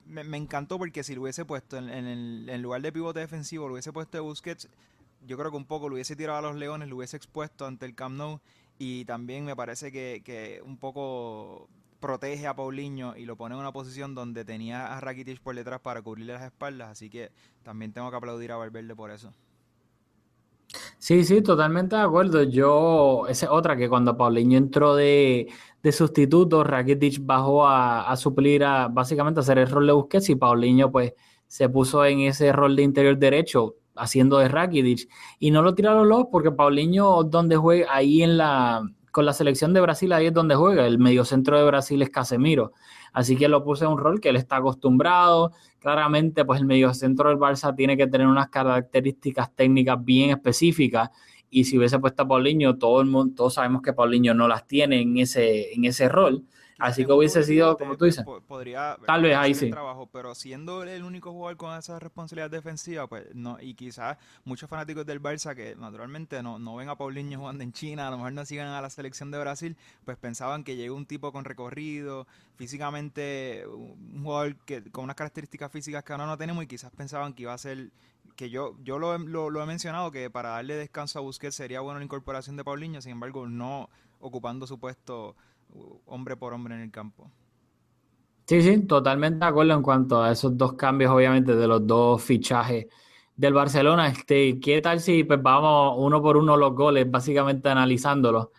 me, 0.05 0.25
me 0.25 0.35
encantó 0.35 0.77
porque 0.77 1.01
si 1.01 1.15
lo 1.15 1.21
hubiese 1.21 1.45
puesto 1.45 1.77
en, 1.77 1.89
en 1.89 2.07
el 2.07 2.49
en 2.49 2.61
lugar 2.61 2.81
de 2.81 2.91
pivote 2.91 3.21
defensivo, 3.21 3.67
lo 3.67 3.75
hubiese 3.75 3.93
puesto 3.93 4.17
de 4.17 4.21
Busquets, 4.21 4.67
yo 5.25 5.37
creo 5.37 5.51
que 5.51 5.57
un 5.57 5.65
poco 5.65 5.89
lo 5.89 5.95
hubiese 5.95 6.15
tirado 6.15 6.39
a 6.39 6.41
los 6.41 6.55
Leones, 6.55 6.89
lo 6.89 6.97
hubiese 6.97 7.17
expuesto 7.17 7.65
ante 7.65 7.85
el 7.85 7.95
Camp 7.95 8.17
Nou 8.17 8.39
y 8.77 9.05
también 9.05 9.45
me 9.45 9.55
parece 9.55 9.91
que, 9.91 10.21
que 10.23 10.61
un 10.63 10.77
poco 10.77 11.69
protege 11.99 12.45
a 12.47 12.55
Paulinho 12.55 13.15
y 13.15 13.25
lo 13.25 13.35
pone 13.35 13.55
en 13.55 13.61
una 13.61 13.71
posición 13.71 14.13
donde 14.13 14.45
tenía 14.45 14.95
a 14.95 15.01
Rakitic 15.01 15.41
por 15.41 15.55
detrás 15.55 15.79
para 15.79 16.01
cubrirle 16.01 16.33
las 16.33 16.43
espaldas, 16.43 16.89
así 16.89 17.09
que 17.09 17.31
también 17.63 17.93
tengo 17.93 18.11
que 18.11 18.17
aplaudir 18.17 18.51
a 18.51 18.57
Valverde 18.57 18.95
por 18.95 19.11
eso. 19.11 19.33
Sí, 20.97 21.23
sí, 21.23 21.41
totalmente 21.41 21.95
de 21.95 22.01
acuerdo. 22.01 22.43
Yo, 22.43 23.25
esa 23.27 23.45
es 23.45 23.51
otra 23.51 23.77
que 23.77 23.87
cuando 23.89 24.17
Paulinho 24.17 24.57
entró 24.57 24.95
de, 24.95 25.47
de 25.81 25.91
sustituto, 25.91 26.63
Rakitic 26.63 27.25
bajó 27.25 27.67
a, 27.67 28.09
a 28.09 28.15
suplir 28.17 28.63
a 28.63 28.87
básicamente 28.87 29.39
a 29.39 29.41
hacer 29.41 29.57
el 29.59 29.69
rol 29.69 29.87
de 29.87 29.93
Busquets 29.93 30.29
y 30.29 30.35
Paulinho 30.35 30.91
pues 30.91 31.13
se 31.47 31.69
puso 31.69 32.03
en 32.05 32.21
ese 32.21 32.51
rol 32.51 32.75
de 32.75 32.83
interior 32.83 33.17
derecho 33.17 33.75
haciendo 33.95 34.37
de 34.37 34.47
Rakitic 34.47 35.09
y 35.39 35.51
no 35.51 35.61
lo 35.61 35.75
tiraron 35.75 36.09
los 36.09 36.25
porque 36.31 36.51
Paulinho 36.51 37.23
donde 37.23 37.55
juega 37.55 37.93
ahí 37.93 38.23
en 38.23 38.37
la 38.37 38.83
con 39.15 39.25
la 39.25 39.31
selección 39.31 39.73
de 39.73 39.79
Brasil 39.79 40.11
ahí 40.11 40.25
es 40.25 40.33
donde 40.33 40.55
juega, 40.55 40.85
el 40.85 40.99
mediocentro 40.99 41.57
de 41.57 41.63
Brasil 41.63 42.01
es 42.01 42.09
Casemiro. 42.09 42.73
Así 43.13 43.37
que 43.37 43.47
lo 43.47 43.63
puse 43.63 43.85
en 43.85 43.91
un 43.91 43.97
rol 43.97 44.19
que 44.19 44.27
él 44.27 44.35
está 44.35 44.57
acostumbrado. 44.57 45.53
Claramente, 45.79 46.43
pues 46.43 46.59
el 46.59 46.65
mediocentro 46.65 47.29
del 47.29 47.37
Barça 47.37 47.73
tiene 47.73 47.95
que 47.95 48.07
tener 48.07 48.27
unas 48.27 48.49
características 48.49 49.55
técnicas 49.55 50.03
bien 50.03 50.31
específicas. 50.31 51.11
Y 51.49 51.63
si 51.63 51.77
hubiese 51.77 51.97
puesto 51.97 52.23
a 52.23 52.27
Paulinho, 52.27 52.77
todo 52.77 52.99
el 52.99 53.07
mundo, 53.07 53.33
todos 53.37 53.53
sabemos 53.53 53.81
que 53.81 53.93
Paulinho 53.93 54.33
no 54.33 54.49
las 54.49 54.67
tiene 54.67 54.99
en 54.99 55.17
ese, 55.17 55.73
en 55.73 55.85
ese 55.85 56.09
rol. 56.09 56.43
Así 56.77 57.05
que 57.05 57.11
hubiese 57.13 57.43
sido, 57.43 57.77
como 57.77 57.95
tú 57.97 58.05
dices. 58.05 58.23
po- 58.23 58.41
podría 58.41 58.97
Tal 59.05 59.21
vez 59.23 59.35
ahí 59.37 59.53
sí. 59.53 59.69
trabajo, 59.69 60.07
pero 60.11 60.35
siendo 60.35 60.83
el 60.83 61.03
único 61.03 61.31
jugador 61.31 61.57
con 61.57 61.77
esa 61.77 61.99
responsabilidad 61.99 62.49
defensiva, 62.49 63.07
pues 63.07 63.33
no, 63.33 63.57
y 63.61 63.73
quizás 63.75 64.17
muchos 64.43 64.69
fanáticos 64.69 65.05
del 65.05 65.21
Barça 65.21 65.55
que 65.55 65.75
naturalmente 65.75 66.41
no, 66.43 66.59
no 66.59 66.75
ven 66.75 66.89
a 66.89 66.97
Paulinho 66.97 67.39
jugando 67.39 67.63
en 67.63 67.71
China, 67.71 68.07
a 68.07 68.11
lo 68.11 68.17
mejor 68.17 68.33
no 68.33 68.45
sigan 68.45 68.67
a 68.67 68.81
la 68.81 68.89
selección 68.89 69.31
de 69.31 69.39
Brasil, 69.39 69.77
pues 70.03 70.17
pensaban 70.17 70.63
que 70.63 70.75
llegó 70.75 70.95
un 70.95 71.05
tipo 71.05 71.31
con 71.31 71.45
recorrido, 71.45 72.27
físicamente 72.55 73.65
un 73.67 74.23
jugador 74.23 74.55
que 74.65 74.83
con 74.91 75.05
unas 75.05 75.15
características 75.15 75.71
físicas 75.71 76.03
que 76.03 76.13
ahora 76.13 76.25
no 76.25 76.37
tenemos 76.37 76.63
y 76.63 76.67
quizás 76.67 76.91
pensaban 76.91 77.33
que 77.33 77.43
iba 77.43 77.53
a 77.53 77.57
ser 77.57 77.91
que 78.35 78.49
yo 78.49 78.75
yo 78.83 78.99
lo, 78.99 79.17
lo, 79.17 79.63
he 79.63 79.65
mencionado 79.65 80.11
que 80.11 80.29
para 80.29 80.49
darle 80.49 80.75
descanso 80.75 81.19
a 81.19 81.21
Busquets 81.21 81.55
sería 81.55 81.81
bueno 81.81 81.99
la 81.99 82.05
incorporación 82.05 82.57
de 82.57 82.63
Paulinho, 82.63 83.01
sin 83.01 83.13
embargo 83.13 83.47
no 83.47 83.89
ocupando 84.19 84.67
su 84.67 84.79
puesto 84.79 85.35
uh, 85.73 85.99
hombre 86.05 86.35
por 86.35 86.53
hombre 86.53 86.75
en 86.75 86.81
el 86.81 86.91
campo. 86.91 87.31
Sí, 88.45 88.61
sí, 88.61 88.81
totalmente 88.81 89.39
de 89.39 89.45
acuerdo 89.45 89.73
en 89.73 89.81
cuanto 89.81 90.21
a 90.21 90.31
esos 90.31 90.55
dos 90.55 90.73
cambios, 90.73 91.11
obviamente, 91.11 91.55
de 91.55 91.67
los 91.67 91.85
dos 91.87 92.21
fichajes 92.21 92.85
del 93.35 93.53
Barcelona. 93.53 94.07
Este, 94.07 94.59
¿qué 94.59 94.81
tal 94.81 94.99
si 94.99 95.23
pues 95.23 95.41
vamos 95.41 95.95
uno 95.97 96.21
por 96.21 96.37
uno 96.37 96.55
los 96.55 96.75
goles, 96.75 97.09
básicamente 97.09 97.69
analizándolos? 97.69 98.49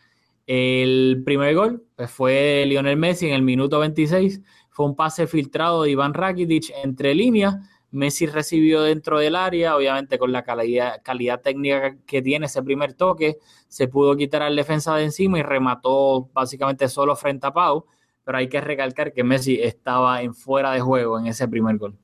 El 0.46 1.22
primer 1.24 1.54
gol 1.54 1.84
pues, 1.94 2.10
fue 2.10 2.64
Lionel 2.66 2.96
Messi 2.96 3.28
en 3.28 3.34
el 3.34 3.42
minuto 3.42 3.78
26. 3.78 4.42
Fue 4.70 4.86
un 4.86 4.96
pase 4.96 5.26
filtrado 5.26 5.84
de 5.84 5.90
Iván 5.90 6.14
Rakitic 6.14 6.72
entre 6.82 7.14
líneas. 7.14 7.56
Messi 7.90 8.26
recibió 8.26 8.82
dentro 8.82 9.18
del 9.18 9.36
área, 9.36 9.76
obviamente 9.76 10.18
con 10.18 10.32
la 10.32 10.42
calidad, 10.44 11.00
técnica 11.42 11.96
que 12.06 12.22
tiene 12.22 12.46
ese 12.46 12.62
primer 12.62 12.94
toque, 12.94 13.38
se 13.68 13.88
pudo 13.88 14.16
quitar 14.16 14.42
al 14.42 14.56
defensa 14.56 14.94
de 14.96 15.04
encima 15.04 15.38
y 15.38 15.42
remató 15.42 16.28
básicamente 16.32 16.88
solo 16.88 17.16
frente 17.16 17.46
a 17.46 17.52
Pau 17.52 17.86
pero 18.24 18.38
hay 18.38 18.48
que 18.48 18.60
recalcar 18.60 19.12
que 19.12 19.22
Messi 19.22 19.60
estaba 19.62 20.20
en 20.20 20.34
fuera 20.34 20.72
de 20.72 20.80
juego 20.80 21.16
en 21.20 21.26
ese 21.28 21.46
primer 21.46 21.78
gol. 21.78 21.96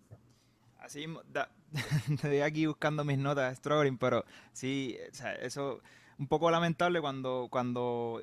Así, 0.78 1.06
da- 1.32 1.50
estoy 2.10 2.40
aquí 2.40 2.66
buscando 2.66 3.04
mis 3.04 3.18
notas, 3.18 3.56
struggling, 3.58 3.98
pero 3.98 4.24
sí, 4.52 4.96
o 5.10 5.14
sea, 5.14 5.34
eso 5.34 5.80
un 6.18 6.28
poco 6.28 6.50
lamentable 6.50 7.00
cuando, 7.00 7.48
cuando 7.50 8.20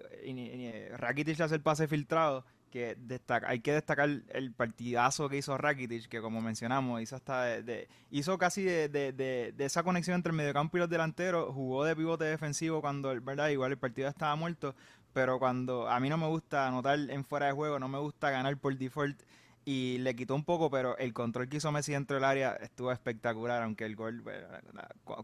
Rakitic 0.97 1.41
hace 1.41 1.55
el 1.55 1.61
pase 1.61 1.87
filtrado, 1.87 2.45
que 2.69 2.95
destaca, 2.99 3.49
hay 3.49 3.59
que 3.61 3.73
destacar 3.73 4.09
el 4.29 4.51
partidazo 4.53 5.29
que 5.29 5.37
hizo 5.37 5.57
Rakitic, 5.57 6.07
que 6.07 6.21
como 6.21 6.41
mencionamos, 6.41 7.01
hizo 7.01 7.15
hasta 7.15 7.43
de, 7.43 7.63
de- 7.63 7.87
hizo 8.11 8.37
casi 8.37 8.63
de, 8.63 8.89
de- 8.89 9.53
esa 9.59 9.83
conexión 9.83 10.15
entre 10.15 10.31
el 10.31 10.37
mediocampo 10.37 10.77
y 10.77 10.79
los 10.81 10.89
delanteros, 10.89 11.53
jugó 11.53 11.83
de 11.85 11.95
pivote 11.95 12.25
defensivo 12.25 12.81
cuando, 12.81 13.09
¿verdad? 13.21 13.49
Igual 13.49 13.71
el 13.71 13.77
partido 13.77 14.07
estaba 14.09 14.35
muerto, 14.35 14.75
pero 15.13 15.39
cuando 15.39 15.89
a 15.89 15.99
mí 15.99 16.09
no 16.09 16.17
me 16.17 16.27
gusta 16.27 16.67
anotar 16.67 16.99
en 16.99 17.23
fuera 17.25 17.47
de 17.47 17.51
juego, 17.53 17.79
no 17.79 17.87
me 17.87 17.97
gusta 17.99 18.29
ganar 18.29 18.55
por 18.57 18.77
default 18.77 19.19
y 19.65 19.97
le 19.99 20.15
quitó 20.15 20.35
un 20.35 20.43
poco, 20.45 20.69
pero 20.71 20.97
el 20.97 21.13
control 21.13 21.49
que 21.49 21.57
hizo 21.57 21.71
Messi 21.71 21.91
dentro 21.93 22.15
del 22.15 22.23
área 22.23 22.53
estuvo 22.53 22.91
espectacular, 22.91 23.61
aunque 23.63 23.85
el 23.85 23.95
gol 23.95 24.23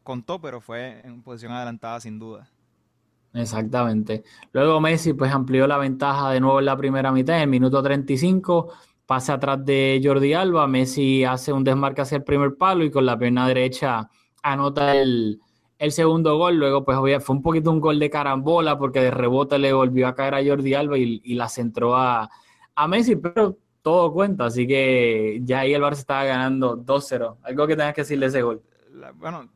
contó, 0.04 0.40
pero 0.42 0.62
fue 0.62 1.02
en 1.06 1.22
posición 1.24 1.52
adelantada 1.54 2.00
sin 2.02 2.20
duda. 2.20 2.50
Exactamente. 3.36 4.24
Luego 4.54 4.80
Messi 4.80 5.13
pues 5.13 5.32
amplió 5.32 5.68
la 5.68 5.77
ventaja 5.77 6.32
de 6.32 6.39
nuevo 6.39 6.60
en 6.60 6.65
la 6.65 6.77
primera 6.77 7.12
mitad, 7.12 7.36
en 7.36 7.42
el 7.44 7.50
minuto 7.50 7.84
35, 7.84 8.72
pasa 9.06 9.34
atrás 9.34 9.63
de 9.65 10.00
Jordi 10.01 10.34
Alba, 10.34 10.68
Messi 10.68 11.25
hace 11.25 11.51
un 11.51 11.63
desmarque 11.65 12.01
hacia 12.01 12.15
el 12.18 12.24
primer 12.24 12.56
palo 12.56 12.86
y 12.86 12.92
con 12.92 13.06
la 13.06 13.20
pierna 13.20 13.46
derecha 13.48 14.10
anota 14.42 14.96
el, 14.96 15.42
segundo 15.89 16.38
gol. 16.38 16.56
Luego 16.58 16.86
pues 16.86 16.98
obvia- 16.98 17.20
fue 17.20 17.36
un 17.36 17.42
poquito 17.42 17.72
un 17.72 17.82
gol 17.82 18.00
de 18.00 18.10
carambola 18.10 18.77
porque 18.77 19.01
de 19.01 19.12
rebote 19.12 19.60
le 19.60 19.74
volvió 19.74 20.08
a 20.08 20.15
caer 20.15 20.36
a 20.36 20.44
Jordi 20.46 20.74
Alba 20.74 20.98
y, 20.98 21.34
la 21.36 21.50
centró 21.50 21.96
a, 21.96 22.30
a 22.75 22.88
Messi, 22.88 23.18
pero 23.18 23.58
todo 23.82 24.13
cuenta, 24.13 24.46
así 24.46 24.65
que 24.65 25.42
ya 25.44 25.60
ahí 25.60 25.74
el 25.74 25.82
Barça 25.82 26.00
estaba 26.00 26.24
ganando 26.24 26.77
2-0. 26.77 27.38
Algo 27.44 27.68
que 27.68 27.75
tengas 27.75 27.94
que 27.94 28.01
decirle 28.01 28.27
de 28.27 28.30
ese 28.30 28.42
gol. 28.42 28.63
Bueno, 29.15 29.50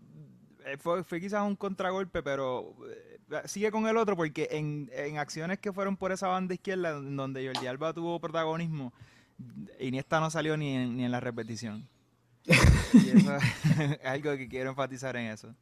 eh, 0.65 0.77
fue, 0.77 1.03
fue 1.03 1.19
quizás 1.19 1.47
un 1.47 1.55
contragolpe, 1.55 2.21
pero 2.21 2.75
eh, 2.87 3.08
sigue 3.45 3.71
con 3.71 3.87
el 3.87 3.97
otro 3.97 4.15
porque 4.15 4.47
en, 4.51 4.89
en 4.93 5.17
acciones 5.17 5.59
que 5.59 5.71
fueron 5.73 5.97
por 5.97 6.11
esa 6.11 6.27
banda 6.27 6.53
izquierda, 6.53 6.91
donde 6.93 7.45
Jordi 7.47 7.67
Alba 7.67 7.93
tuvo 7.93 8.19
protagonismo, 8.19 8.93
Iniesta 9.79 10.19
no 10.19 10.29
salió 10.29 10.57
ni 10.57 10.75
en, 10.75 10.97
ni 10.97 11.05
en 11.05 11.11
la 11.11 11.19
repetición. 11.19 11.87
Y 12.45 13.09
eso 13.17 13.35
es 13.79 13.99
algo 14.05 14.35
que 14.35 14.47
quiero 14.47 14.71
enfatizar 14.71 15.15
en 15.15 15.27
eso. 15.27 15.53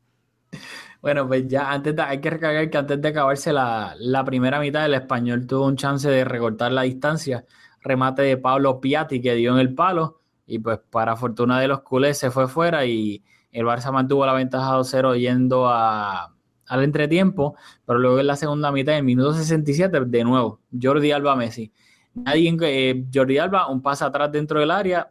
Bueno, 1.02 1.28
pues 1.28 1.48
ya 1.48 1.72
antes 1.72 1.96
de- 1.96 2.02
hay 2.02 2.20
que 2.20 2.30
recalcar 2.30 2.70
que 2.70 2.78
antes 2.78 3.02
de 3.02 3.08
acabarse 3.10 3.54
la, 3.54 3.96
la 4.00 4.24
primera 4.24 4.60
mitad, 4.60 4.86
el 4.86 4.96
español 4.96 5.46
tuvo 5.46 5.66
un 5.68 5.76
chance 5.76 6.10
de 6.10 6.24
recortar 6.24 6.72
la 6.72 6.84
distancia. 6.84 7.46
Remate 7.82 8.24
de 8.24 8.38
Pablo 8.38 8.82
Piatti 8.82 9.22
que 9.22 9.36
dio 9.36 9.54
en 9.54 9.60
el 9.60 9.74
palo. 9.76 10.22
Y 10.48 10.60
pues 10.60 10.80
para 10.90 11.16
fortuna 11.18 11.60
de 11.60 11.68
los 11.68 11.82
culés 11.82 12.18
se 12.18 12.32
fue 12.32 12.48
fuera 12.48 12.86
y 12.86 13.24
el 13.52 13.66
Barça 13.66 13.92
mantuvo 13.92 14.26
la 14.26 14.34
ventaja 14.34 14.78
2-0 14.78 15.20
yendo 15.20 15.68
a, 15.70 16.34
al 16.68 16.84
entretiempo. 16.84 17.56
Pero 17.86 18.00
luego 18.00 18.20
en 18.20 18.28
la 18.28 18.36
segunda 18.36 18.72
mitad, 18.72 18.94
en 18.94 19.00
el 19.00 19.04
minuto 19.06 19.34
67, 19.34 20.02
de 20.06 20.24
nuevo, 20.24 20.62
Jordi 20.80 21.12
Alba 21.12 21.36
Messi. 21.36 21.72
Nadie, 22.14 22.56
eh, 22.62 23.06
Jordi 23.14 23.38
Alba, 23.38 23.68
un 23.68 23.82
pase 23.82 24.04
atrás 24.06 24.32
dentro 24.32 24.60
del 24.60 24.72
área. 24.72 25.10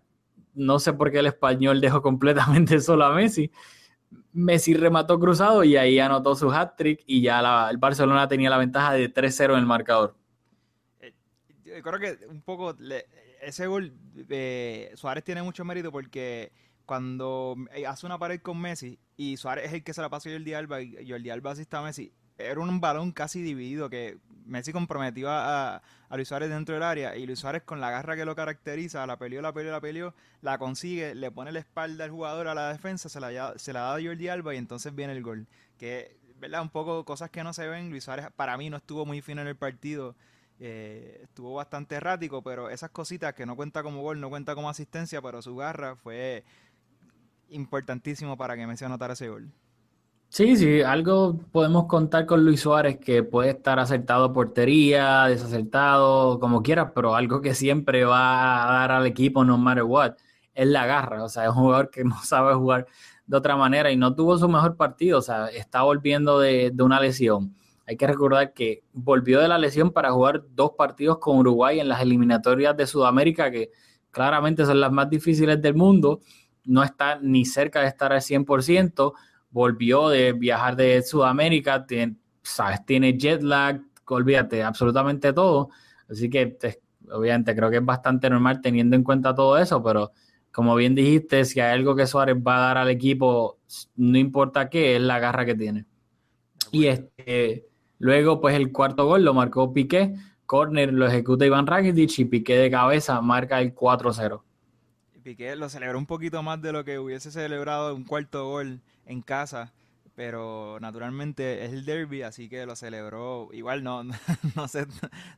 No 0.55 0.79
sé 0.79 0.93
por 0.93 1.11
qué 1.13 1.19
el 1.21 1.27
español 1.27 1.81
dejó 1.81 2.03
completamente 2.03 2.81
solo 2.81 3.05
a 3.05 3.15
Messi. 3.15 3.51
Messi 4.33 4.75
remató 4.75 5.19
cruzado 5.19 5.65
y 5.65 5.77
ahí 5.77 5.99
anotó 5.99 6.35
su 6.35 6.51
hat-trick 6.51 7.03
y 7.07 7.23
ya 7.23 7.69
el 7.71 7.79
Barcelona 7.79 8.29
tenía 8.29 8.51
la 8.51 8.59
ventaja 8.59 8.93
de 8.93 9.13
3-0 9.13 9.53
en 9.55 9.59
el 9.61 9.67
marcador. 9.67 10.15
Yo 11.65 11.83
creo 11.83 11.99
que 11.99 12.27
un 12.27 12.43
poco 12.43 12.75
le- 12.79 13.07
ese 13.43 13.67
gol 13.67 13.93
eh, 14.29 14.93
Suárez 14.95 15.25
tiene 15.25 15.43
mucho 15.43 15.65
mérito 15.65 15.93
porque 15.93 16.53
cuando 16.87 17.57
eh, 17.75 17.87
hace 17.87 18.07
una 18.07 18.19
pared 18.19 18.41
con 18.41 18.61
Messi 18.61 18.99
y 19.17 19.37
Suárez 19.37 19.67
es 19.67 19.73
el 19.75 19.85
que 19.85 19.93
se 19.93 20.01
la 20.01 20.09
pasa 20.09 20.31
a 20.31 20.33
Jordi 20.33 20.55
Alba 20.55 20.81
y 20.81 21.09
Jordi 21.09 21.31
Alba 21.31 21.51
asiste 21.51 21.77
a 21.77 21.83
Messi, 21.83 22.13
era 22.39 22.61
un 22.61 22.81
balón 22.81 23.13
casi 23.13 23.43
dividido 23.43 23.89
que 23.91 24.19
Messi 24.45 24.73
comprometió 24.73 25.29
a, 25.31 25.83
Luis 26.11 26.29
Suárez 26.29 26.51
dentro 26.51 26.75
del 26.75 26.85
área 26.85 27.17
y 27.17 27.27
Luis 27.27 27.41
Suárez 27.41 27.63
con 27.65 27.81
la 27.81 27.91
garra 27.91 28.15
que 28.15 28.25
lo 28.25 28.37
caracteriza, 28.37 29.07
la 29.07 29.19
peleó, 29.19 29.43
la 29.43 29.53
peleó, 29.53 29.73
la 29.73 29.81
peleó, 29.81 30.15
la 30.41 30.59
consigue, 30.59 31.15
le 31.15 31.31
pone 31.31 31.51
la 31.51 31.59
espalda 31.59 32.05
al 32.05 32.11
jugador 32.11 32.47
a 32.49 32.55
la 32.55 32.73
defensa, 32.73 33.09
se 33.09 33.21
la, 33.21 33.55
se 33.57 33.73
la 33.73 33.81
da 33.81 33.97
a 33.97 34.03
Jordi 34.03 34.29
Alba 34.29 34.55
y 34.55 34.59
entonces 34.59 34.95
viene 34.95 35.15
el 35.15 35.23
gol. 35.23 35.49
Que, 35.79 36.17
¿verdad? 36.39 36.63
Un 36.63 36.71
poco 36.71 37.05
cosas 37.05 37.31
que 37.31 37.43
no 37.43 37.53
se 37.53 37.67
ven. 37.67 37.91
Luis 37.91 38.05
Suárez 38.05 38.29
para 38.37 38.57
mí 38.57 38.71
no 38.71 38.77
estuvo 38.77 39.05
muy 39.05 39.21
fino 39.21 39.43
en 39.43 39.49
el 39.49 39.57
partido. 39.57 40.15
eh, 40.61 41.21
estuvo 41.25 41.55
bastante 41.55 41.97
errático, 41.97 42.43
pero 42.43 42.71
esas 42.71 42.91
cositas 42.91 43.35
que 43.35 43.45
no 43.47 43.57
cuenta 43.57 43.83
como 43.83 44.01
gol, 44.03 44.21
no 44.21 44.31
cuenta 44.31 44.55
como 44.55 44.71
asistencia, 44.71 45.21
pero 45.21 45.43
su 45.43 45.57
garra 45.57 45.97
fue 45.97 46.45
importantísimo 47.49 48.37
para 48.37 48.57
que 48.57 48.67
Messi 48.67 48.85
anotara 48.85 49.15
ese 49.15 49.29
gol. 49.29 49.53
Sí, 50.29 50.57
sí, 50.57 50.83
algo 50.83 51.39
podemos 51.53 51.87
contar 51.87 52.27
con 52.27 52.45
Luis 52.45 52.61
Suárez 52.61 52.99
que 52.99 53.23
puede 53.23 53.51
estar 53.51 53.79
acertado 53.79 54.33
portería, 54.33 55.25
desacertado, 55.27 56.39
como 56.41 56.63
quieras, 56.63 56.91
pero 56.95 57.15
algo 57.15 57.41
que 57.41 57.55
siempre 57.55 58.05
va 58.05 58.69
a 58.69 58.81
dar 58.81 58.93
al 58.93 59.07
equipo, 59.07 59.45
no 59.45 59.57
matter 59.57 59.85
what, 59.85 60.15
es 60.53 60.67
la 60.67 60.85
garra. 60.85 61.23
O 61.25 61.29
sea, 61.29 61.45
es 61.45 61.51
un 61.51 61.57
jugador 61.57 61.91
que 61.91 62.05
no 62.05 62.23
sabe 62.23 62.55
jugar 62.55 62.87
de 63.27 63.37
otra 63.37 63.57
manera 63.57 63.91
y 63.91 63.97
no 63.97 64.15
tuvo 64.15 64.37
su 64.37 64.49
mejor 64.49 64.77
partido. 64.77 65.19
O 65.19 65.23
sea, 65.23 65.47
está 65.49 65.83
volviendo 65.83 66.41
de, 66.41 66.71
de 66.75 66.83
una 66.83 67.01
lesión. 67.01 67.57
Hay 67.87 67.97
que 67.97 68.07
recordar 68.07 68.53
que 68.53 68.83
volvió 68.93 69.41
de 69.41 69.49
la 69.49 69.59
lesión 69.59 69.93
para 69.93 70.11
jugar 70.11 70.43
dos 70.51 70.73
partidos 70.77 71.19
con 71.19 71.39
Uruguay 71.39 71.81
en 71.81 71.89
las 71.89 72.03
eliminatorias 72.03 72.77
de 72.77 72.87
Sudamérica, 72.87 73.51
que 73.51 73.71
claramente 74.11 74.67
son 74.67 74.81
las 74.81 74.91
más 74.93 75.09
difíciles 75.09 75.63
del 75.63 75.75
mundo. 75.75 76.21
No 76.67 76.83
está 76.83 77.19
ni 77.21 77.45
cerca 77.45 77.81
de 77.81 77.89
estar 77.89 78.13
al 78.13 78.23
100% 78.23 79.15
volvió 79.51 80.09
de 80.09 80.33
viajar 80.33 80.77
de 80.77 81.03
Sudamérica, 81.03 81.87
tiene, 81.87 82.17
sabes, 82.43 82.85
tiene 82.85 83.17
jet 83.17 83.43
lag, 83.43 83.81
olvídate, 84.07 84.63
absolutamente 84.63 85.33
todo. 85.33 85.71
Así 86.11 86.29
que 86.29 86.47
te- 86.47 86.81
obviamente 87.11 87.55
creo 87.57 87.71
que 87.71 87.77
es 87.79 87.85
bastante 87.85 88.29
normal 88.29 88.61
teniendo 88.61 88.97
en 88.97 89.03
cuenta 89.03 89.35
todo 89.35 89.57
eso, 89.59 89.83
pero 89.83 90.13
como 90.53 90.75
bien 90.75 90.95
dijiste, 90.95 91.45
si 91.45 91.61
hay 91.61 91.73
algo 91.73 91.95
que 91.97 92.07
Suárez 92.07 92.37
va 92.37 92.57
a 92.57 92.61
dar 92.69 92.79
al 92.79 92.89
equipo, 92.91 93.59
no 93.97 94.19
importa 94.19 94.69
qué, 94.71 94.97
es 94.97 95.03
la 95.03 95.19
garra 95.19 95.45
que 95.45 95.55
tiene. 95.55 95.87
Y 96.73 96.87
este, 96.87 97.67
luego, 97.99 98.41
pues 98.41 98.55
el 98.57 98.73
cuarto 98.73 99.07
gol 99.07 99.25
lo 99.25 99.35
marcó 99.35 99.73
Piqué, 99.73 100.15
corner 100.47 100.93
lo 100.93 101.07
ejecuta 101.07 101.47
Iván 101.47 101.67
Rakitic 101.67 102.19
y 102.19 102.25
Piqué 102.27 102.57
de 102.57 102.71
cabeza 102.71 103.21
marca 103.21 103.61
el 103.61 103.75
4-0. 103.75 104.43
Piqué 105.27 105.57
lo 105.57 105.69
celebró 105.69 105.99
un 105.99 106.07
poquito 106.07 106.43
más 106.43 106.63
de 106.63 106.73
lo 106.73 106.85
que 106.85 106.99
hubiese 106.99 107.31
celebrado 107.33 107.95
un 107.95 108.05
cuarto 108.05 108.47
gol 108.49 108.81
en 109.07 109.23
casa, 109.23 109.73
pero 110.15 110.79
naturalmente 110.81 111.65
es 111.65 111.73
el 111.73 111.85
derby, 111.85 112.23
así 112.23 112.49
que 112.49 112.65
lo 112.65 112.77
celebró. 112.77 113.49
Igual 113.53 113.83
no, 113.83 114.05
no 114.57 114.69
se, 114.69 114.87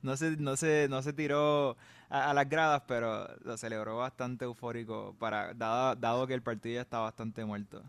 no 0.03 0.17
se, 0.17 0.37
no 0.37 0.57
se, 0.57 0.89
no 0.91 1.03
se 1.03 1.13
tiró 1.15 1.77
a, 2.11 2.31
a 2.31 2.35
las 2.35 2.49
gradas, 2.49 2.83
pero 2.87 3.29
lo 3.45 3.57
celebró 3.57 3.97
bastante 3.97 4.45
eufórico 4.45 5.17
para, 5.19 5.55
dado, 5.55 5.97
dado 5.97 6.27
que 6.27 6.35
el 6.35 6.43
partido 6.43 6.77
ya 6.77 6.83
está 6.83 6.99
bastante 7.01 7.45
muerto. 7.47 7.83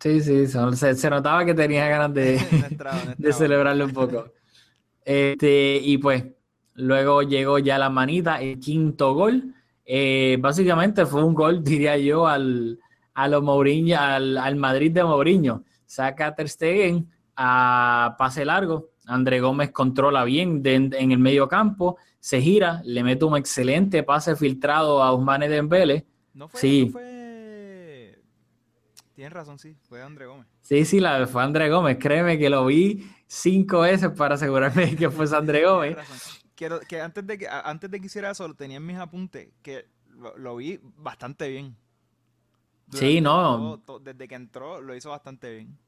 Sí, 0.00 0.20
sí, 0.20 0.46
son- 0.46 0.76
se, 0.76 0.94
se 0.94 1.10
notaba 1.10 1.44
que 1.44 1.54
tenía 1.54 1.88
ganas 1.88 2.14
de, 2.14 2.38
celebrarlo 3.32 3.84
un 3.86 3.92
poco. 3.92 4.32
Este, 5.04 5.78
y 5.82 5.98
pues, 5.98 6.24
Luego 6.74 7.22
llegó 7.22 7.58
ya 7.60 7.78
la 7.78 7.90
manita, 7.90 8.40
el 8.42 8.60
quinto 8.60 9.14
gol. 9.14 9.54
Eh, 9.90 10.36
básicamente 10.38 11.06
fue 11.06 11.24
un 11.24 11.32
gol, 11.32 11.64
diría 11.64 11.96
yo, 11.96 12.26
al, 12.26 12.78
a 13.14 13.26
los 13.26 13.42
Mourinho, 13.42 13.98
al, 13.98 14.36
al 14.36 14.56
Madrid 14.56 14.92
de 14.92 15.02
Mourinho. 15.02 15.64
Saca 15.86 16.26
a 16.26 16.34
Ter 16.34 16.48
Stegen 16.50 17.08
a 17.34 18.14
pase 18.18 18.44
largo. 18.44 18.90
André 19.06 19.40
Gómez 19.40 19.70
controla 19.72 20.24
bien 20.24 20.62
de- 20.62 20.74
en 20.74 21.12
el 21.12 21.18
medio 21.18 21.48
campo, 21.48 21.96
se 22.20 22.42
gira, 22.42 22.82
le 22.84 23.02
mete 23.02 23.24
un 23.24 23.36
excelente 23.38 24.02
pase 24.02 24.36
filtrado 24.36 25.02
a 25.02 25.12
Ousmane 25.12 25.48
Dembélé. 25.48 26.04
No 26.34 26.48
fue, 26.48 26.60
Sí. 26.60 26.84
no 26.86 26.92
fue... 26.92 28.18
Tienes 29.14 29.32
razón, 29.32 29.58
sí, 29.58 29.74
fue 29.88 30.02
André 30.02 30.26
Gómez. 30.26 30.46
Sí, 30.60 30.84
sí, 30.84 31.00
la 31.00 31.26
fue 31.26 31.42
André 31.42 31.70
Gómez. 31.70 31.96
Créeme 31.98 32.38
que 32.38 32.50
lo 32.50 32.66
vi 32.66 33.04
cinco 33.26 33.80
veces 33.80 34.10
para 34.10 34.34
asegurarme 34.34 34.86
de 34.86 34.96
que 34.96 35.10
fuese 35.10 35.34
André 35.34 35.64
Gómez. 35.66 35.96
Quiero, 36.58 36.80
que 36.80 37.00
antes 37.00 37.24
de 37.26 37.38
que 37.38 37.46
antes 37.48 37.88
de 37.90 38.00
que 38.00 38.06
hiciera 38.06 38.30
eso, 38.32 38.48
lo 38.48 38.54
tenía 38.54 38.78
en 38.78 38.86
mis 38.86 38.98
apuntes, 38.98 39.48
que 39.62 39.86
lo, 40.10 40.36
lo 40.36 40.56
vi 40.56 40.80
bastante 40.96 41.48
bien. 41.48 41.76
Sí, 42.90 43.20
no. 43.20 43.80
todo- 43.86 44.00
desde 44.00 44.26
que 44.26 44.34
entró, 44.34 44.80
lo 44.80 44.94
hizo 44.94 45.10
bastante 45.10 45.50
bien. 45.52 45.78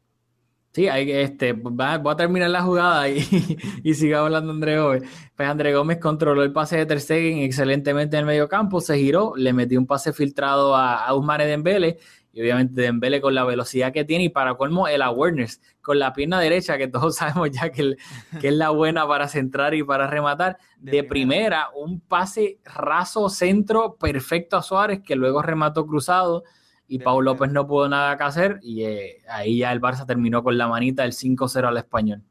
Sí, 0.73 0.87
hay, 0.87 1.11
este, 1.11 1.53
voy 1.53 1.75
a 1.83 2.17
terminar 2.17 2.49
la 2.51 2.63
jugada 2.63 3.09
y, 3.09 3.19
y 3.83 3.95
sigo 3.95 4.19
hablando 4.19 4.53
André 4.53 4.79
Gómez. 4.79 5.03
Pues 5.35 5.49
André 5.49 5.75
Gómez 5.75 5.99
controló 5.99 6.45
el 6.45 6.53
pase 6.53 6.77
de 6.77 6.87
Ter 6.87 7.01
Stegen 7.01 7.39
excelentemente 7.39 8.17
en 8.17 8.21
el 8.21 8.27
medio 8.27 8.49
campo, 8.49 8.81
se 8.81 8.97
giró, 8.97 9.33
le 9.37 9.53
metió 9.53 9.81
un 9.81 9.87
pase 9.89 10.13
filtrado 10.13 10.77
a, 10.77 11.05
a 11.07 11.13
Ousmane 11.15 11.47
Dembélé 11.47 11.99
y 12.33 12.41
obviamente 12.43 12.83
Dembélé 12.83 13.21
con 13.21 13.35
la 13.35 13.45
velocidad 13.45 13.93
que 13.93 14.05
tiene 14.05 14.25
y 14.25 14.29
para 14.29 14.55
colmo 14.55 14.87
el 14.89 15.03
awareness 15.03 15.61
con 15.83 15.99
la 15.99 16.13
pierna 16.13 16.39
derecha 16.41 16.79
que 16.79 16.87
todos 16.89 17.17
sabemos 17.17 17.51
ya 17.51 17.71
que, 17.71 17.83
el- 17.83 17.99
que 18.41 18.49
es 18.49 18.55
la 18.55 18.71
buena 18.71 19.07
para 19.09 19.27
centrar 19.29 19.75
y 19.75 19.83
para 19.83 20.07
rematar. 20.07 20.59
De 20.79 20.93
De, 20.93 21.05
primera. 21.05 21.67
primera, 21.67 21.69
un 21.75 22.01
pase 22.01 22.59
raso 22.65 23.29
centro 23.29 23.97
perfecto 23.97 24.57
a 24.57 24.63
Suárez 24.63 25.01
que 25.05 25.17
luego 25.17 25.43
remató 25.43 25.87
cruzado 25.87 26.45
y 26.87 26.99
De 26.99 27.05
Pau 27.05 27.19
primera. 27.19 27.33
López 27.35 27.51
no 27.53 27.67
pudo 27.67 27.89
nada 27.89 28.17
que 28.17 28.25
hacer 28.25 28.59
y 28.63 28.85
eh, 28.85 29.23
ahí 29.29 29.59
ya 29.59 29.73
el 29.73 29.81
Barça 29.81 30.07
terminó 30.07 30.43
con 30.43 30.57
la 30.57 30.69
manita 30.69 31.03
del 31.03 31.13
5-0 31.13 31.67
al 31.69 31.77
español. 31.79 32.23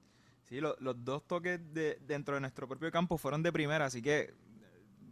Sí, 0.43 0.59
lo- 0.61 0.75
los 0.79 1.03
dos 1.03 1.27
toques 1.27 1.59
de, 1.73 1.99
dentro 2.07 2.35
de 2.35 2.41
nuestro 2.41 2.67
propio 2.67 2.89
campo 2.91 3.17
fueron 3.17 3.43
de 3.43 3.51
primera, 3.51 3.85
así 3.85 4.01
que 4.01 4.33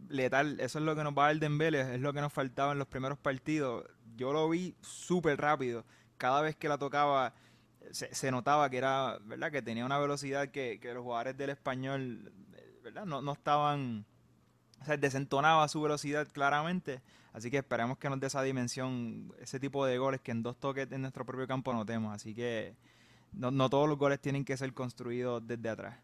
letal, 0.08 0.58
eso 0.60 0.78
es 0.78 0.84
lo 0.84 0.96
que 0.96 1.04
nos 1.04 1.12
va 1.16 1.24
a 1.24 1.26
dar 1.28 1.38
Dembélé, 1.40 1.94
es 1.94 2.00
lo 2.00 2.12
que 2.12 2.20
nos 2.20 2.32
faltaba 2.32 2.72
en 2.72 2.78
los 2.78 2.88
primeros 2.88 3.18
partidos. 3.18 3.84
Yo 4.18 4.32
lo 4.32 4.48
vi 4.48 4.74
súper 4.82 5.40
rápido, 5.40 5.84
cada 6.18 6.42
vez 6.42 6.56
que 6.56 6.68
la 6.68 6.76
tocaba 6.76 7.32
se, 7.92 8.12
se 8.14 8.30
notaba 8.30 8.68
que 8.68 8.78
era, 8.78 9.18
¿verdad? 9.24 9.50
Que 9.52 9.62
tenía 9.62 9.86
una 9.86 9.98
velocidad 9.98 10.48
que, 10.48 10.78
que 10.80 10.92
los 10.92 11.04
jugadores 11.04 11.36
del 11.36 11.50
español, 11.50 12.32
¿verdad? 12.82 13.06
No, 13.06 13.22
no 13.22 13.32
estaban, 13.32 14.04
o 14.82 14.84
sea, 14.84 14.96
desentonaba 14.96 15.68
su 15.68 15.80
velocidad 15.80 16.26
claramente. 16.30 17.00
Así 17.32 17.50
que 17.50 17.58
esperemos 17.58 17.98
que 17.98 18.10
nos 18.10 18.18
dé 18.18 18.26
esa 18.26 18.42
dimensión, 18.42 19.32
ese 19.38 19.60
tipo 19.60 19.86
de 19.86 19.98
goles 19.98 20.20
que 20.20 20.32
en 20.32 20.42
dos 20.42 20.58
toques 20.58 20.90
en 20.90 21.02
nuestro 21.02 21.24
propio 21.24 21.46
campo 21.46 21.72
notemos. 21.72 22.12
Así 22.12 22.34
que 22.34 22.74
no, 23.32 23.52
no 23.52 23.70
todos 23.70 23.88
los 23.88 23.98
goles 23.98 24.20
tienen 24.20 24.44
que 24.44 24.56
ser 24.56 24.72
construidos 24.72 25.46
desde 25.46 25.68
atrás. 25.68 25.96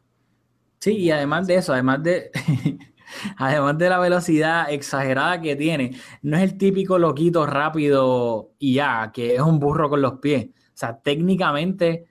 Sí, 0.79 0.93
y 0.93 1.11
además 1.11 1.47
de 1.47 1.57
eso, 1.57 1.73
además 1.73 2.03
de, 2.03 2.31
además 3.37 3.79
de 3.79 3.89
la 3.89 3.99
velocidad 3.99 4.71
exagerada 4.71 5.41
que 5.41 5.57
tiene, 5.57 5.97
no 6.23 6.37
es 6.37 6.43
el 6.43 6.59
típico 6.59 6.99
loquito 6.99 7.47
rápido 7.47 8.53
y 8.59 8.75
ya, 8.75 9.11
que 9.13 9.35
es 9.35 9.41
un 9.41 9.59
burro 9.59 9.89
con 9.89 10.03
los 10.03 10.19
pies. 10.21 10.47
O 10.47 10.77
sea, 10.77 10.99
técnicamente 11.01 12.07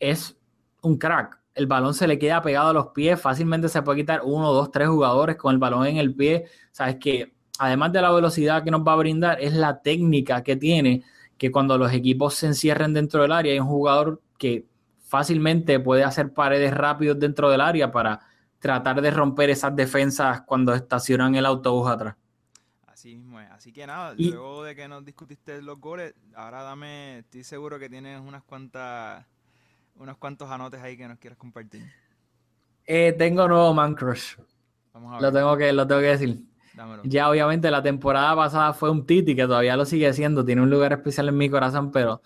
es 0.00 0.36
un 0.82 0.98
crack. 0.98 1.40
El 1.54 1.66
balón 1.66 1.94
se 1.94 2.06
le 2.06 2.18
queda 2.18 2.42
pegado 2.42 2.68
a 2.68 2.72
los 2.72 2.88
pies, 2.88 3.20
fácilmente 3.20 3.68
se 3.68 3.82
puede 3.82 4.00
quitar 4.00 4.20
uno, 4.24 4.52
dos, 4.52 4.70
tres 4.70 4.88
jugadores 4.88 5.36
con 5.36 5.52
el 5.52 5.58
balón 5.58 5.86
en 5.86 5.96
el 5.96 6.14
pie. 6.14 6.46
Sabes 6.70 6.96
que 6.96 7.34
además 7.58 7.92
de 7.92 8.02
la 8.02 8.12
velocidad 8.12 8.62
que 8.62 8.70
nos 8.70 8.82
va 8.82 8.92
a 8.92 8.96
brindar, 8.96 9.40
es 9.40 9.54
la 9.54 9.80
técnica 9.80 10.42
que 10.42 10.56
tiene, 10.56 11.02
que 11.38 11.50
cuando 11.50 11.78
los 11.78 11.92
equipos 11.92 12.34
se 12.34 12.46
encierren 12.46 12.92
dentro 12.92 13.22
del 13.22 13.32
área, 13.32 13.52
hay 13.52 13.60
un 13.60 13.66
jugador 13.66 14.20
que 14.38 14.66
fácilmente 15.06 15.80
puede 15.80 16.04
hacer 16.04 16.32
paredes 16.32 16.74
rápidos 16.74 17.18
dentro 17.18 17.50
del 17.50 17.60
área 17.60 17.90
para 17.90 18.20
tratar 18.58 19.00
de 19.00 19.10
romper 19.10 19.50
esas 19.50 19.74
defensas 19.76 20.42
cuando 20.42 20.74
estacionan 20.74 21.34
el 21.34 21.46
autobús 21.46 21.88
atrás. 21.88 22.16
Así 22.86 23.14
mismo 23.14 23.40
es. 23.40 23.50
Así 23.50 23.72
que 23.72 23.86
nada, 23.86 24.14
Y- 24.16 24.30
luego 24.30 24.64
de 24.64 24.74
que 24.74 24.88
nos 24.88 25.04
discutiste 25.04 25.60
los 25.62 25.78
goles, 25.80 26.14
ahora 26.34 26.62
dame, 26.62 27.18
estoy 27.18 27.44
seguro 27.44 27.78
que 27.78 27.88
tienes 27.90 28.20
unas 28.20 28.42
cuantas, 28.42 29.24
unos 29.96 30.16
cuantos 30.16 30.50
anotes 30.50 30.80
ahí 30.80 30.96
que 30.96 31.06
nos 31.06 31.18
quieras 31.18 31.38
compartir. 31.38 31.82
Eh, 32.86 33.14
tengo 33.18 33.46
nuevo 33.48 33.74
man 33.74 33.94
crush, 33.94 34.36
Vamos 34.92 35.18
a 35.18 35.20
lo 35.20 35.32
tengo 35.32 35.56
que, 35.56 35.72
lo 35.72 35.86
tengo 35.86 36.00
que 36.00 36.06
decir. 36.06 36.40
dámelo. 36.74 37.02
Ya 37.04 37.28
obviamente 37.28 37.70
la 37.70 37.82
temporada 37.82 38.34
pasada 38.36 38.72
fue 38.72 38.90
un 38.90 39.04
Titi, 39.04 39.34
que 39.36 39.42
todavía 39.42 39.76
lo 39.76 39.84
sigue 39.84 40.12
siendo, 40.12 40.44
tiene 40.44 40.62
un 40.62 40.70
lugar 40.70 40.92
especial 40.92 41.28
en 41.28 41.36
mi 41.36 41.50
corazón, 41.50 41.90
pero 41.90 42.22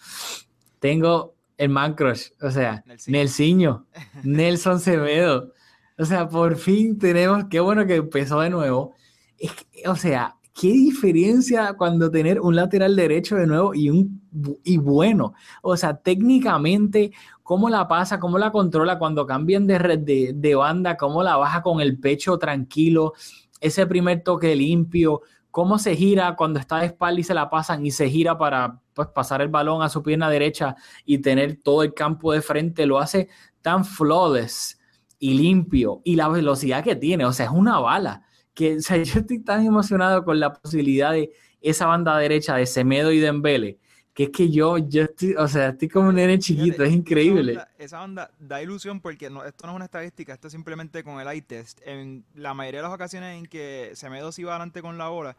tengo 0.78 1.34
el 1.56 1.68
man 1.70 1.94
crush, 1.94 2.30
o 2.40 2.50
sea, 2.50 2.84
Nelsinho. 3.06 3.86
Nelson 4.24 4.80
Semedo. 4.80 5.52
O 6.00 6.04
sea, 6.04 6.28
por 6.28 6.56
fin 6.56 6.98
tenemos, 6.98 7.44
qué 7.50 7.60
bueno 7.60 7.86
que 7.86 7.96
empezó 7.96 8.40
de 8.40 8.50
nuevo. 8.50 8.94
Es 9.38 9.52
o 9.86 9.96
sea, 9.96 10.36
qué 10.58 10.68
diferencia 10.68 11.74
cuando 11.74 12.10
tener 12.10 12.40
un 12.40 12.56
lateral 12.56 12.96
derecho 12.96 13.36
de 13.36 13.46
nuevo 13.46 13.74
y 13.74 13.90
un 13.90 14.22
y 14.64 14.78
bueno. 14.78 15.34
O 15.62 15.76
sea, 15.76 15.96
técnicamente, 15.96 17.12
cómo 17.42 17.68
la 17.68 17.86
pasa, 17.88 18.18
cómo 18.20 18.38
la 18.38 18.50
controla 18.52 18.98
cuando 18.98 19.26
cambian 19.26 19.66
de, 19.66 19.78
red- 19.78 19.98
de, 20.00 20.32
de 20.34 20.54
banda, 20.54 20.96
cómo 20.96 21.22
la 21.22 21.36
baja 21.36 21.62
con 21.62 21.80
el 21.80 21.98
pecho 21.98 22.38
tranquilo, 22.38 23.12
ese 23.60 23.86
primer 23.86 24.22
toque 24.22 24.56
limpio, 24.56 25.20
cómo 25.50 25.78
se 25.78 25.96
gira 25.96 26.34
cuando 26.36 26.60
está 26.60 26.78
de 26.78 26.86
espalda 26.86 27.20
y 27.20 27.24
se 27.24 27.34
la 27.34 27.50
pasan 27.50 27.84
y 27.84 27.90
se 27.90 28.08
gira 28.08 28.38
para 28.38 28.80
pues, 28.94 29.08
pasar 29.08 29.42
el 29.42 29.48
balón 29.48 29.82
a 29.82 29.88
su 29.90 30.02
pierna 30.02 30.30
derecha 30.30 30.76
y 31.04 31.18
tener 31.18 31.60
todo 31.62 31.82
el 31.82 31.92
campo 31.94 32.32
de 32.32 32.40
frente, 32.42 32.86
lo 32.86 32.98
hace 32.98 33.28
tan 33.62 33.84
flawless 33.84 34.79
y 35.20 35.34
limpio 35.34 36.02
y 36.04 36.16
la 36.16 36.28
velocidad 36.28 36.82
que 36.82 36.96
tiene, 36.96 37.24
o 37.26 37.32
sea, 37.32 37.46
es 37.46 37.52
una 37.52 37.78
bala. 37.78 38.24
Que, 38.54 38.76
o 38.78 38.80
sea, 38.80 38.96
yo 39.04 39.20
estoy 39.20 39.40
tan 39.40 39.64
emocionado 39.64 40.24
con 40.24 40.40
la 40.40 40.52
posibilidad 40.54 41.12
de 41.12 41.30
esa 41.60 41.86
banda 41.86 42.18
derecha 42.18 42.56
de 42.56 42.66
Semedo 42.66 43.12
y 43.12 43.20
Dembele, 43.20 43.78
que 44.14 44.24
es 44.24 44.30
que 44.30 44.50
yo, 44.50 44.78
yo 44.78 45.04
estoy, 45.04 45.34
o 45.34 45.46
sea, 45.46 45.68
estoy 45.68 45.88
como 45.88 46.08
un 46.08 46.16
nene 46.16 46.38
chiquito, 46.38 46.82
es 46.84 46.92
increíble. 46.92 47.52
Esa 47.52 47.62
onda, 47.62 47.70
esa 47.78 48.02
onda 48.02 48.30
da 48.40 48.62
ilusión 48.62 49.00
porque 49.00 49.30
no, 49.30 49.44
esto 49.44 49.66
no 49.66 49.72
es 49.74 49.76
una 49.76 49.84
estadística, 49.86 50.32
esto 50.34 50.48
es 50.48 50.52
simplemente 50.52 51.04
con 51.04 51.20
el 51.20 51.28
eye 51.28 51.42
test. 51.42 51.80
En 51.84 52.24
la 52.34 52.54
mayoría 52.54 52.80
de 52.80 52.84
las 52.88 52.94
ocasiones 52.94 53.38
en 53.38 53.46
que 53.46 53.92
Semedo 53.94 54.32
se 54.32 54.40
iba 54.42 54.52
adelante 54.52 54.82
con 54.82 54.98
la 54.98 55.08
bola, 55.08 55.36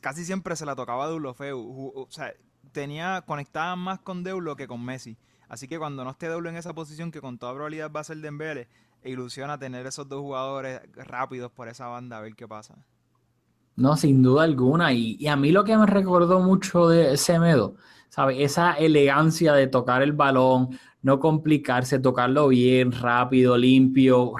casi 0.00 0.24
siempre 0.24 0.56
se 0.56 0.66
la 0.66 0.74
tocaba 0.76 1.04
a 1.04 1.08
Deulofeu. 1.08 1.58
Ju- 1.58 1.92
O 1.94 2.06
sea, 2.10 2.34
tenía, 2.76 3.22
conectaba 3.22 3.74
más 3.74 4.00
con 4.00 4.22
Deulo 4.22 4.54
que 4.54 4.68
con 4.68 4.84
Messi. 4.84 5.16
Así 5.48 5.66
que 5.66 5.78
cuando 5.78 6.04
no 6.04 6.10
esté 6.10 6.28
Deulo 6.28 6.50
en 6.50 6.56
esa 6.56 6.74
posición, 6.74 7.10
que 7.10 7.22
con 7.22 7.38
toda 7.38 7.54
probabilidad 7.54 7.90
va 7.90 8.00
a 8.00 8.04
ser 8.04 8.18
Dembele, 8.18 8.68
e 9.02 9.10
ilusiona 9.10 9.58
tener 9.58 9.86
esos 9.86 10.06
dos 10.06 10.20
jugadores 10.20 10.82
rápidos 10.94 11.50
por 11.50 11.68
esa 11.68 11.86
banda 11.86 12.18
a 12.18 12.20
ver 12.20 12.34
qué 12.34 12.46
pasa. 12.46 12.74
No, 13.76 13.96
sin 13.96 14.22
duda 14.22 14.44
alguna. 14.44 14.92
Y, 14.92 15.26
a 15.26 15.36
mí 15.36 15.52
lo 15.52 15.64
que 15.64 15.74
me 15.74 15.86
recordó 15.86 16.40
mucho 16.40 16.88
de 16.88 17.16
Semedo, 17.16 17.76
¿sabes? 18.10 18.36
Esa 18.40 18.74
elegancia 18.74 19.54
de 19.54 19.68
tocar 19.68 20.02
el 20.02 20.12
balón, 20.12 20.78
no 21.00 21.18
complicarse, 21.18 21.98
tocarlo 21.98 22.48
bien, 22.48 22.92
rápido, 22.92 23.56
limpio, 23.56 24.34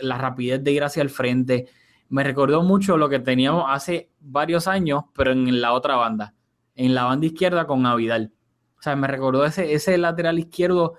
la 0.00 0.18
rapidez 0.18 0.64
de 0.64 0.72
ir 0.72 0.82
hacia 0.82 1.02
el 1.02 1.10
frente. 1.10 1.68
Me 2.08 2.24
recordó 2.24 2.62
mucho 2.64 2.96
lo 2.96 3.08
que 3.08 3.20
teníamos 3.20 3.66
hace 3.68 4.10
varios 4.18 4.66
años, 4.66 5.04
pero 5.14 5.30
en 5.30 5.60
la 5.60 5.72
otra 5.74 5.94
banda, 5.94 6.34
en 6.74 6.94
la 6.94 7.04
banda 7.04 7.26
izquierda 7.26 7.66
con 7.66 7.84
Avidal. 7.86 8.32
O 8.78 8.82
sea, 8.82 8.96
me 8.96 9.06
recordó 9.06 9.44
ese, 9.44 9.74
ese 9.74 9.96
lateral 9.98 10.38
izquierdo 10.38 10.94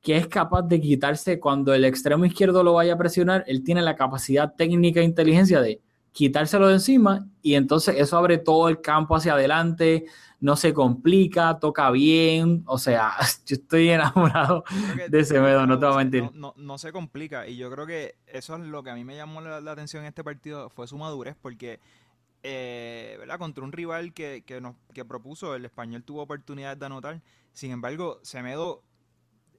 que 0.00 0.16
es 0.16 0.26
capaz 0.28 0.62
de 0.62 0.80
quitarse 0.80 1.40
cuando 1.40 1.72
el 1.74 1.84
extremo 1.84 2.24
izquierdo 2.26 2.62
lo 2.62 2.74
vaya 2.74 2.94
a 2.94 2.98
presionar, 2.98 3.44
él 3.46 3.64
tiene 3.64 3.80
la 3.82 3.96
capacidad 3.96 4.54
técnica 4.54 5.00
e 5.00 5.04
inteligencia 5.04 5.60
de 5.62 5.80
quitárselo 6.12 6.68
de 6.68 6.74
encima 6.74 7.26
y 7.42 7.54
entonces 7.54 7.96
eso 7.98 8.16
abre 8.18 8.38
todo 8.38 8.68
el 8.68 8.80
campo 8.80 9.16
hacia 9.16 9.32
adelante, 9.32 10.04
no 10.40 10.56
se 10.56 10.74
complica, 10.74 11.58
toca 11.58 11.90
bien, 11.90 12.62
o 12.66 12.76
sea, 12.78 13.12
yo 13.46 13.56
estoy 13.56 13.88
enamorado 13.88 14.62
Yo 14.98 15.08
de 15.08 15.24
Semedo, 15.24 15.66
no 15.66 15.78
te 15.78 15.86
voy 15.86 15.94
a 15.94 15.98
mentir. 15.98 16.22
No, 16.24 16.30
no- 16.34 16.54
no 16.56 16.78
se 16.78 16.92
complica. 16.92 17.48
Y 17.48 17.56
yo 17.56 17.70
creo 17.70 17.86
que 17.86 18.16
eso 18.26 18.56
es 18.56 18.60
lo 18.60 18.82
que 18.82 18.90
a 18.90 18.94
mí 18.94 19.04
me 19.04 19.16
llamó 19.16 19.40
la, 19.40 19.60
la 19.60 19.72
atención 19.72 20.02
en 20.02 20.08
este 20.08 20.22
partido, 20.22 20.68
fue 20.68 20.86
su 20.86 20.98
madurez, 20.98 21.34
porque 21.40 21.80
eh, 22.44 23.16
¿verdad? 23.18 23.38
contra 23.40 23.64
un 23.64 23.72
rival 23.72 24.14
que, 24.14 24.44
que 24.46 24.60
nos, 24.60 24.76
que 24.94 25.04
propuso, 25.04 25.56
el 25.56 25.66
español 25.66 26.04
tuvo 26.04 26.22
oportunidades 26.22 26.78
de 26.78 26.86
anotar. 26.86 27.22
Sin 27.54 27.72
embargo, 27.72 28.20
Semedo, 28.22 28.84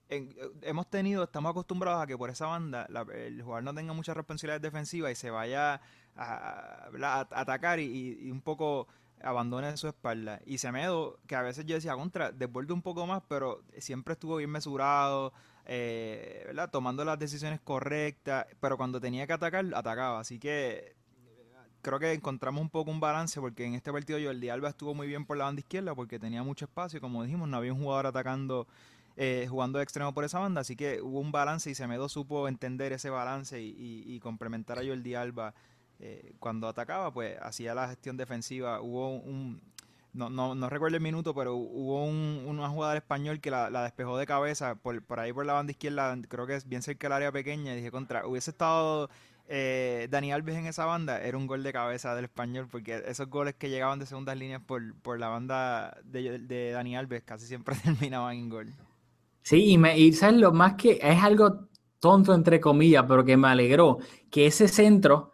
en- 0.10 0.36
hemos 0.62 0.90
tenido, 0.90 1.24
estamos 1.24 1.52
acostumbrados 1.52 2.04
a 2.04 2.08
que 2.08 2.18
por 2.18 2.30
esa 2.30 2.48
banda 2.48 2.88
el 3.14 3.42
jugador 3.42 3.64
no 3.64 3.74
tenga 3.74 3.94
muchas 3.94 4.16
responsabilidades 4.18 4.62
defensivas 4.62 5.12
y 5.12 5.16
se 5.16 5.30
vaya 5.32 5.82
a, 6.16 6.90
atacar 7.32 7.80
y, 7.80 8.18
y 8.22 8.32
un 8.32 8.42
poco 8.42 8.88
abandone 9.24 9.76
su 9.78 9.88
espalda. 9.88 10.42
Y 10.46 10.60
Semedo, 10.60 11.20
que 11.28 11.36
a 11.36 11.42
veces 11.42 11.66
yo 11.66 11.76
decía 11.76 11.96
contra, 11.96 12.32
desborde 12.32 12.74
un 12.74 12.82
poco 12.82 13.08
más, 13.08 13.24
pero 13.28 13.64
siempre 13.80 14.14
estuvo 14.14 14.38
bien 14.38 14.52
mesurado, 14.52 15.34
eh, 15.66 16.44
¿verdad? 16.48 16.70
Tomando 16.70 17.04
las 17.06 17.18
decisiones 17.20 17.60
correctas, 17.62 18.46
pero 18.60 18.78
cuando 18.78 19.00
tenía 19.02 19.26
que 19.28 19.34
atacar, 19.34 19.66
atacaba. 19.74 20.20
Así 20.20 20.40
que 20.40 20.96
creo 21.86 22.00
que 22.00 22.12
encontramos 22.14 22.62
un 22.62 22.70
poco 22.70 22.90
un 22.90 23.00
balance 23.00 23.40
porque 23.40 23.64
en 23.64 23.76
este 23.76 23.92
partido 23.92 24.18
Jordi 24.20 24.50
Alba 24.50 24.70
estuvo 24.70 24.96
muy 24.96 25.06
bien 25.08 25.24
por 25.26 25.38
la 25.38 25.46
banda 25.46 25.60
izquierda 25.60 25.94
porque 25.94 26.18
tenía 26.18 26.42
mucho 26.42 26.66
espacio. 26.66 27.00
Como 27.00 27.24
dijimos, 27.24 27.48
no 27.48 27.58
había 27.58 27.74
un 27.74 27.80
jugador 27.80 28.08
atacando, 28.08 28.66
eh, 29.18 29.46
jugando 29.48 29.78
de 29.78 29.84
extremo 29.84 30.12
por 30.14 30.24
esa 30.24 30.40
banda. 30.40 30.62
Así 30.62 30.76
que 30.76 31.00
hubo 31.02 31.20
un 31.20 31.32
balance 31.32 31.70
y 31.70 31.76
Semedo 31.76 32.10
supo 32.10 32.48
entender 32.48 32.92
ese 32.92 33.12
balance 33.12 33.62
y, 33.62 33.70
y- 33.70 34.16
y 34.16 34.20
complementar 34.20 34.80
a 34.80 34.84
Jordi 34.84 35.14
Alba 35.14 35.54
eh, 36.00 36.34
cuando 36.40 36.68
atacaba, 36.68 37.12
pues 37.14 37.38
hacía 37.42 37.76
la 37.76 37.88
gestión 37.88 38.18
defensiva. 38.18 38.82
Hubo 38.82 39.10
un. 39.18 39.62
No, 40.14 40.30
no, 40.30 40.56
no 40.56 40.70
recuerdo 40.70 40.96
el 40.98 41.04
minuto, 41.04 41.36
pero 41.36 41.56
hubo 41.56 42.06
un, 42.06 42.46
una 42.48 42.70
jugada 42.70 42.94
del 42.94 43.02
español 43.04 43.42
que 43.42 43.52
la, 43.52 43.70
la 43.70 43.84
despejó 43.84 44.18
de 44.18 44.26
cabeza 44.26 44.76
por, 44.76 45.04
por 45.04 45.20
ahí 45.20 45.34
por 45.34 45.46
la 45.46 45.52
banda 45.54 45.72
izquierda, 45.72 46.16
creo 46.30 46.48
que 46.48 46.56
es 46.56 46.68
bien 46.70 46.82
cerca 46.82 47.08
del 47.08 47.14
área 47.18 47.32
pequeña. 47.34 47.74
Y 47.74 47.76
dije, 47.78 47.92
contra, 47.92 48.26
hubiese 48.26 48.52
estado 48.52 49.10
eh, 49.48 50.08
Dani 50.10 50.32
Alves 50.32 50.56
en 50.56 50.66
esa 50.66 50.86
banda, 50.86 51.22
era 51.22 51.38
un 51.38 51.48
gol 51.48 51.64
de 51.64 51.72
cabeza 51.72 52.16
del 52.16 52.26
español, 52.26 52.68
porque 52.70 53.04
esos 53.08 53.30
goles 53.30 53.56
que 53.56 53.70
llegaban 53.70 54.00
de 54.00 54.06
segundas 54.06 54.38
líneas 54.38 54.62
por, 54.66 54.96
por 54.96 55.20
la 55.20 55.28
banda 55.28 55.98
de, 56.04 56.72
Dani 56.72 56.98
Alves 56.98 57.24
casi 57.24 57.46
siempre 57.46 57.76
terminaban 57.84 58.36
en 58.36 58.50
gol. 58.50 58.74
Sí, 59.42 59.72
y, 59.72 59.78
me, 59.78 59.98
y 59.98 60.14
sabes 60.14 60.38
lo 60.38 60.52
más 60.52 60.74
que 60.74 61.00
es 61.02 61.24
algo 61.24 61.68
tonto 62.00 62.34
entre 62.34 62.60
comillas, 62.60 63.06
pero 63.08 63.24
que 63.24 63.38
me 63.38 63.48
alegró, 63.48 64.00
que 64.32 64.48
ese 64.48 64.68
centro 64.68 65.32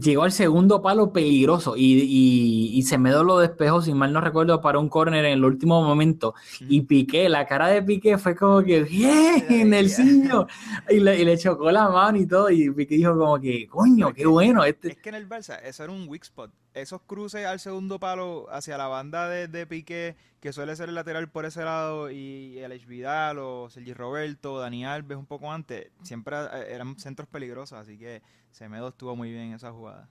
llegó 0.00 0.24
al 0.24 0.32
segundo 0.32 0.82
palo 0.82 1.12
peligroso 1.12 1.76
y, 1.76 2.00
y, 2.02 2.78
y 2.78 2.82
Semedo 2.82 3.24
lo 3.24 3.38
despejó, 3.38 3.82
si 3.82 3.94
mal 3.94 4.12
no 4.12 4.20
recuerdo, 4.20 4.60
para 4.60 4.78
un 4.78 4.88
córner 4.88 5.24
en 5.24 5.32
el 5.32 5.44
último 5.44 5.82
momento. 5.82 6.34
Y 6.60 6.82
Piqué, 6.82 7.28
la 7.28 7.46
cara 7.46 7.68
de 7.68 7.82
Piqué 7.82 8.18
fue 8.18 8.34
como 8.34 8.62
que, 8.62 8.82
bien, 8.82 9.72
el 9.72 9.90
niño. 9.98 10.46
Y 10.88 11.00
le, 11.00 11.20
y 11.20 11.24
le 11.24 11.38
chocó 11.38 11.70
la 11.70 11.88
mano 11.88 12.18
y 12.18 12.26
todo, 12.26 12.50
y 12.50 12.70
Piqué 12.70 12.96
dijo 12.96 13.16
como 13.16 13.38
que, 13.38 13.66
coño, 13.68 14.12
qué 14.12 14.26
bueno. 14.26 14.64
Este... 14.64 14.88
Es 14.88 14.96
que 14.96 15.08
en 15.10 15.14
el 15.14 15.28
Barça 15.28 15.60
eso 15.62 15.84
era 15.84 15.92
un 15.92 16.08
weak 16.08 16.24
spot. 16.24 16.50
Esos 16.72 17.00
cruces 17.02 17.46
al 17.46 17.58
segundo 17.58 17.98
palo 17.98 18.46
hacia 18.50 18.78
la 18.78 18.86
banda 18.86 19.28
de, 19.28 19.66
Piqué, 19.66 20.14
que 20.40 20.52
suele 20.52 20.76
ser 20.76 20.88
el 20.88 20.94
lateral 20.94 21.28
por 21.28 21.44
ese 21.44 21.64
lado, 21.64 22.10
y 22.10 22.58
el 22.58 22.78
Vidal 22.86 23.38
o 23.38 23.68
Sergi 23.68 23.92
Roberto, 23.92 24.58
Dani 24.58 24.84
Alves 24.84 25.18
un 25.18 25.26
poco 25.26 25.50
antes, 25.52 25.90
siempre 26.02 26.36
eh, 26.36 26.68
eran 26.70 26.96
centros 26.98 27.28
peligrosos, 27.28 27.78
así 27.78 27.98
que 27.98 28.22
Semedo 28.52 28.88
estuvo 28.88 29.16
muy 29.16 29.32
bien 29.32 29.46
en 29.46 29.54
esa 29.54 29.72
jugada. 29.72 30.08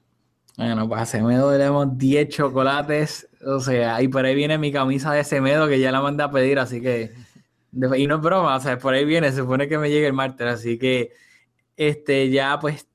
Bueno, 0.58 0.90
pues 0.90 1.08
Semedo 1.08 1.50
le 1.52 1.60
damos 1.60 1.98
10 1.98 2.28
chocolates, 2.28 3.30
o 3.46 3.62
sea, 3.62 4.02
y 4.02 4.10
por 4.10 4.26
ahí 4.26 4.36
viene 4.36 4.58
mi 4.58 4.74
camisa 4.74 5.14
de 5.14 5.24
Semedo 5.24 5.70
que 5.70 5.80
ya 5.80 5.94
la 5.94 6.02
mandé 6.02 6.24
a 6.24 6.32
pedir, 6.32 6.60
así 6.60 6.82
que, 6.82 7.14
y 7.72 8.08
no 8.08 8.16
es 8.16 8.22
broma, 8.22 8.58
o 8.58 8.60
sea, 8.60 8.78
por 8.78 8.94
ahí 8.94 9.06
viene, 9.06 9.32
se 9.32 9.38
supone 9.38 9.70
que 9.70 9.78
me 9.78 9.90
llegue 9.90 10.08
el 10.08 10.14
martes, 10.14 10.46
así 10.46 10.78
que, 10.78 11.14
este, 11.78 12.30
ya 12.30 12.60
pues 12.60 12.89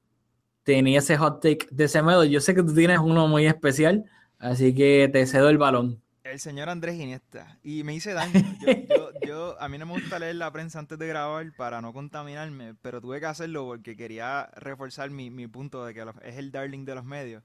tenía 0.64 0.98
ese 0.98 1.16
hot 1.16 1.40
take 1.40 1.68
de 1.70 1.88
Semedo, 1.88 2.24
yo 2.24 2.40
sé 2.40 2.54
que 2.54 2.62
tú 2.62 2.74
tienes 2.74 2.98
uno 2.98 3.28
muy 3.28 3.46
especial, 3.46 4.04
así 4.38 4.74
que 4.74 5.08
te 5.12 5.26
cedo 5.26 5.48
el 5.50 5.58
balón. 5.58 6.02
El 6.24 6.40
señor 6.40 6.70
Andrés 6.70 6.98
Iniesta. 6.98 7.58
Y 7.62 7.84
me 7.84 7.94
hice 7.94 8.14
daño. 8.14 8.32
Yo, 8.66 8.72
yo, 8.88 9.10
yo, 9.26 9.60
a 9.60 9.68
mí 9.68 9.76
no 9.76 9.84
me 9.84 9.92
gusta 9.92 10.18
leer 10.18 10.36
la 10.36 10.50
prensa 10.50 10.78
antes 10.78 10.98
de 10.98 11.06
grabar 11.06 11.52
para 11.54 11.82
no 11.82 11.92
contaminarme, 11.92 12.74
pero 12.80 13.02
tuve 13.02 13.20
que 13.20 13.26
hacerlo 13.26 13.66
porque 13.66 13.94
quería 13.94 14.46
reforzar 14.56 15.10
mi, 15.10 15.28
mi 15.30 15.46
punto 15.46 15.84
de 15.84 15.92
que 15.92 16.02
es 16.22 16.36
el 16.38 16.50
darling 16.50 16.86
de 16.86 16.94
los 16.94 17.04
medios. 17.04 17.42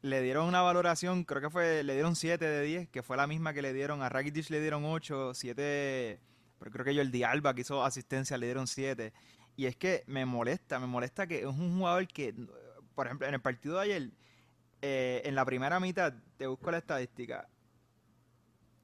Le 0.00 0.22
dieron 0.22 0.48
una 0.48 0.62
valoración, 0.62 1.24
creo 1.24 1.42
que 1.42 1.50
fue, 1.50 1.84
le 1.84 1.92
dieron 1.92 2.16
7 2.16 2.42
de 2.42 2.62
10, 2.62 2.88
que 2.88 3.02
fue 3.02 3.18
la 3.18 3.26
misma 3.26 3.52
que 3.52 3.60
le 3.60 3.74
dieron 3.74 4.02
a 4.02 4.08
Rakitic, 4.08 4.48
le 4.48 4.60
dieron 4.60 4.84
8, 4.86 5.34
7, 5.34 6.18
pero 6.58 6.70
creo 6.70 6.84
que 6.84 6.96
Jordi 6.96 7.22
Alba, 7.24 7.54
que 7.54 7.60
hizo 7.60 7.84
asistencia, 7.84 8.38
le 8.38 8.46
dieron 8.46 8.66
7. 8.66 9.12
Y 9.56 9.66
es 9.66 9.76
que 9.76 10.04
me 10.06 10.24
molesta, 10.26 10.78
me 10.78 10.86
molesta 10.86 11.26
que 11.26 11.40
es 11.40 11.46
un 11.46 11.78
jugador 11.78 12.06
que, 12.08 12.34
por 12.94 13.06
ejemplo, 13.06 13.26
en 13.26 13.34
el 13.34 13.40
partido 13.40 13.76
de 13.76 13.82
ayer, 13.82 14.10
eh, 14.82 15.22
en 15.24 15.34
la 15.34 15.44
primera 15.44 15.78
mitad, 15.80 16.12
te 16.36 16.46
busco 16.46 16.70
la 16.70 16.78
estadística, 16.78 17.48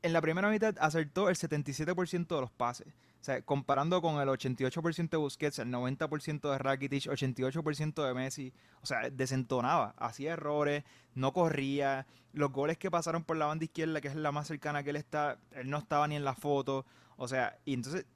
en 0.02 0.12
la 0.12 0.20
primera 0.20 0.48
mitad 0.50 0.74
acertó 0.80 1.28
el 1.28 1.37
77% 1.37 2.35
de 2.35 2.40
los 2.40 2.50
pases. 2.50 2.88
O 3.20 3.24
sea, 3.24 3.42
comparando 3.42 4.00
con 4.00 4.18
el 4.18 4.28
88% 4.28 5.11
de 5.11 5.16
Busquets, 5.18 5.59
el 5.59 5.68
90% 5.68 6.50
de 6.50 6.59
Rakitic, 6.59 7.04
88% 7.04 8.06
de 8.06 8.14
Messi. 8.14 8.52
O 8.80 8.87
sea, 8.87 9.11
desentonaba, 9.11 9.94
hacía 9.98 10.33
errores, 10.33 10.85
no 11.14 11.35
corría. 11.35 12.06
Los 12.33 12.50
goles 12.50 12.78
que 12.78 12.90
pasaron 12.90 13.24
por 13.24 13.37
la 13.37 13.44
banda 13.44 13.64
izquierda, 13.64 14.00
que 14.00 14.09
es 14.09 14.14
la 14.14 14.33
más 14.33 14.46
cercana 14.46 14.83
que 14.83 14.90
él 14.90 14.96
está, 14.96 15.38
él 15.52 15.68
no 15.68 15.78
estaba 15.78 16.09
ni 16.09 16.16
en 16.16 16.24
la 16.24 16.35
foto. 16.35 16.87
O 17.18 17.28
sea, 17.28 17.59
y 17.66 17.74
entonces, 17.74 18.06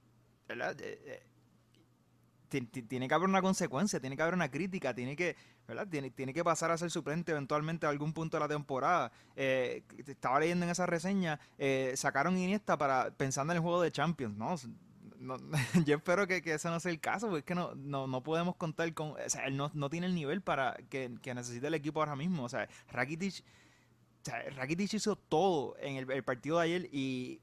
¿verdad? 0.49 0.75
Ti- 2.55 2.61
ti- 2.61 2.83
tiene 2.83 3.09
que 3.09 3.15
haber 3.15 3.29
una 3.29 3.43
consecuencia, 3.43 3.99
tiene 3.99 4.15
que 4.17 4.23
haber 4.23 4.35
una 4.35 4.49
crítica, 4.49 4.95
tiene 4.95 5.17
que, 5.17 5.35
¿verdad? 5.67 5.89
Tiene, 5.91 6.13
tiene 6.13 6.33
que 6.33 6.45
pasar 6.45 6.71
a 6.71 6.79
ser 6.79 6.89
suplente 6.89 7.33
eventualmente 7.33 7.85
a 7.85 7.89
algún 7.89 8.13
punto 8.13 8.37
de 8.37 8.43
la 8.43 8.47
temporada. 8.49 9.11
Eh, 9.35 9.83
estaba 10.07 10.39
leyendo 10.39 10.65
en 10.65 10.71
esa 10.71 10.87
reseña, 10.87 11.41
eh, 11.59 11.95
sacaron 11.97 12.39
Iniesta 12.39 12.79
para 12.79 13.11
pensando 13.11 13.53
en 13.53 13.57
el 13.57 13.63
juego 13.63 13.83
de 13.83 13.91
Champions, 13.91 14.37
¿no? 14.37 14.55
Yo 15.85 15.97
espero 15.97 16.29
que, 16.29 16.43
que 16.43 16.55
ese 16.55 16.69
no 16.69 16.79
sea 16.79 16.93
el 16.93 17.01
caso, 17.01 17.27
porque 17.27 17.41
es 17.41 17.45
que 17.45 17.57
no, 17.57 17.75
no, 17.75 18.07
no 18.07 18.23
podemos 18.23 18.55
contar 18.55 18.95
con, 18.95 19.11
o 19.13 19.17
sea, 19.29 19.47
él 19.47 19.57
no, 19.57 19.73
no 19.75 19.91
tiene 19.91 20.07
el 20.07 20.15
nivel 20.15 20.41
para 20.41 20.77
que, 20.91 21.11
que 21.23 21.35
necesita 21.35 21.67
el 21.67 21.75
equipo 21.75 21.99
ahora 21.99 22.15
mismo, 22.15 22.45
o 22.45 22.49
sea, 22.49 22.69
Rakitic, 22.93 23.43
Rakitic 24.55 24.95
hizo 24.95 25.17
todo 25.17 25.77
en 25.81 25.97
el 26.09 26.23
partido 26.23 26.59
de 26.59 26.65
ayer 26.65 26.89
y 26.93 27.41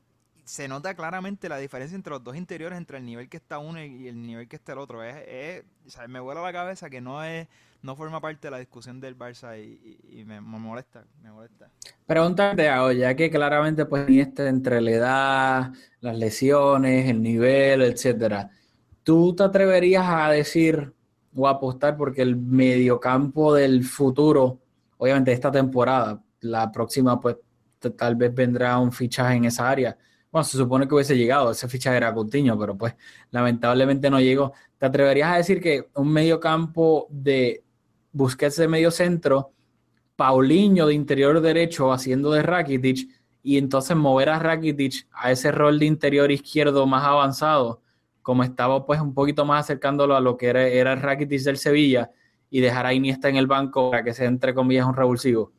se 0.51 0.67
nota 0.67 0.93
claramente 0.95 1.49
la 1.49 1.57
diferencia 1.57 1.95
entre 1.95 2.11
los 2.11 2.23
dos 2.23 2.35
interiores, 2.35 2.77
entre 2.77 2.97
el 2.97 3.05
nivel 3.05 3.29
que 3.29 3.37
está 3.37 3.59
uno 3.59 3.83
y 3.83 4.07
el 4.07 4.21
nivel 4.21 4.47
que 4.47 4.57
está 4.57 4.73
el 4.73 4.79
otro. 4.79 5.03
Es, 5.03 5.15
es- 5.27 5.63
o 5.87 5.89
sea, 5.89 6.07
me 6.07 6.19
vuela 6.19 6.41
la 6.41 6.51
cabeza 6.53 6.89
que 6.89 7.01
no 7.01 7.23
es 7.23 7.47
no 7.81 7.95
forma 7.95 8.21
parte 8.21 8.47
de 8.47 8.51
la 8.51 8.59
discusión 8.59 8.99
del 9.01 9.17
Barça 9.17 9.57
y, 9.59 9.99
y- 10.11 10.19
y 10.21 10.25
me, 10.25 10.39
me 10.41 10.59
molesta, 10.59 11.05
me 11.23 11.31
molesta. 11.31 11.71
Pregunta 12.05 12.55
te 12.55 12.65
ya 12.97 13.15
que 13.15 13.29
claramente 13.31 13.85
pues 13.85 14.05
este 14.09 14.47
entre 14.47 14.81
la 14.81 14.91
edad, 14.91 15.73
las 16.01 16.17
lesiones, 16.17 17.09
el 17.09 17.21
nivel, 17.21 17.81
etcétera. 17.83 18.49
¿Tú 19.03 19.33
te 19.35 19.43
atreverías 19.43 20.05
a 20.07 20.29
decir 20.31 20.93
o 21.35 21.47
a 21.47 21.51
apostar 21.51 21.95
porque 21.97 22.21
el 22.21 22.35
mediocampo 22.35 23.53
del 23.55 23.83
futuro, 23.85 24.59
obviamente 24.97 25.31
esta 25.31 25.51
temporada, 25.51 26.21
la 26.41 26.71
próxima 26.71 27.19
pues 27.19 27.37
tal 27.97 28.15
vez 28.15 28.33
vendrá 28.35 28.77
un 28.77 28.91
fichaje 28.91 29.35
en 29.37 29.45
esa 29.45 29.69
área? 29.69 29.97
Bueno, 30.31 30.45
se 30.45 30.57
supone 30.57 30.87
que 30.87 30.95
hubiese 30.95 31.17
llegado, 31.17 31.51
ese 31.51 31.67
fichaje 31.67 31.97
era 31.97 32.13
Coutinho, 32.13 32.57
pero 32.57 32.77
pues 32.77 32.95
lamentablemente 33.31 34.09
no 34.09 34.19
llegó. 34.19 34.53
¿Te 34.77 34.85
atreverías 34.85 35.33
a 35.33 35.37
decir 35.37 35.59
que 35.61 35.89
un 35.95 36.11
mediocampo 36.11 37.07
de 37.09 37.63
Busquets 38.13 38.55
de 38.55 38.67
medio 38.67 38.91
centro 38.91 39.51
Paulinho 40.15 40.87
de 40.87 40.93
interior 40.93 41.41
derecho 41.41 41.91
haciendo 41.91 42.31
de 42.31 42.43
Rakitic 42.43 43.09
y 43.43 43.57
entonces 43.57 43.97
mover 43.97 44.29
a 44.29 44.39
Rakitic 44.39 45.07
a 45.11 45.31
ese 45.31 45.51
rol 45.51 45.79
de 45.79 45.85
interior 45.85 46.31
izquierdo 46.31 46.85
más 46.85 47.03
avanzado, 47.03 47.81
como 48.21 48.43
estaba 48.43 48.85
pues 48.85 49.01
un 49.01 49.13
poquito 49.13 49.45
más 49.45 49.65
acercándolo 49.65 50.15
a 50.15 50.21
lo 50.21 50.37
que 50.37 50.47
era, 50.47 50.67
era 50.67 50.95
Rakitic 50.95 51.41
del 51.41 51.57
Sevilla 51.57 52.11
y 52.49 52.59
dejar 52.61 52.85
a 52.85 52.93
Iniesta 52.93 53.29
en 53.29 53.37
el 53.37 53.47
banco 53.47 53.91
para 53.91 54.03
que 54.03 54.13
sea 54.13 54.27
entre 54.27 54.53
comillas 54.53 54.85
un 54.85 54.95
revulsivo. 54.95 55.51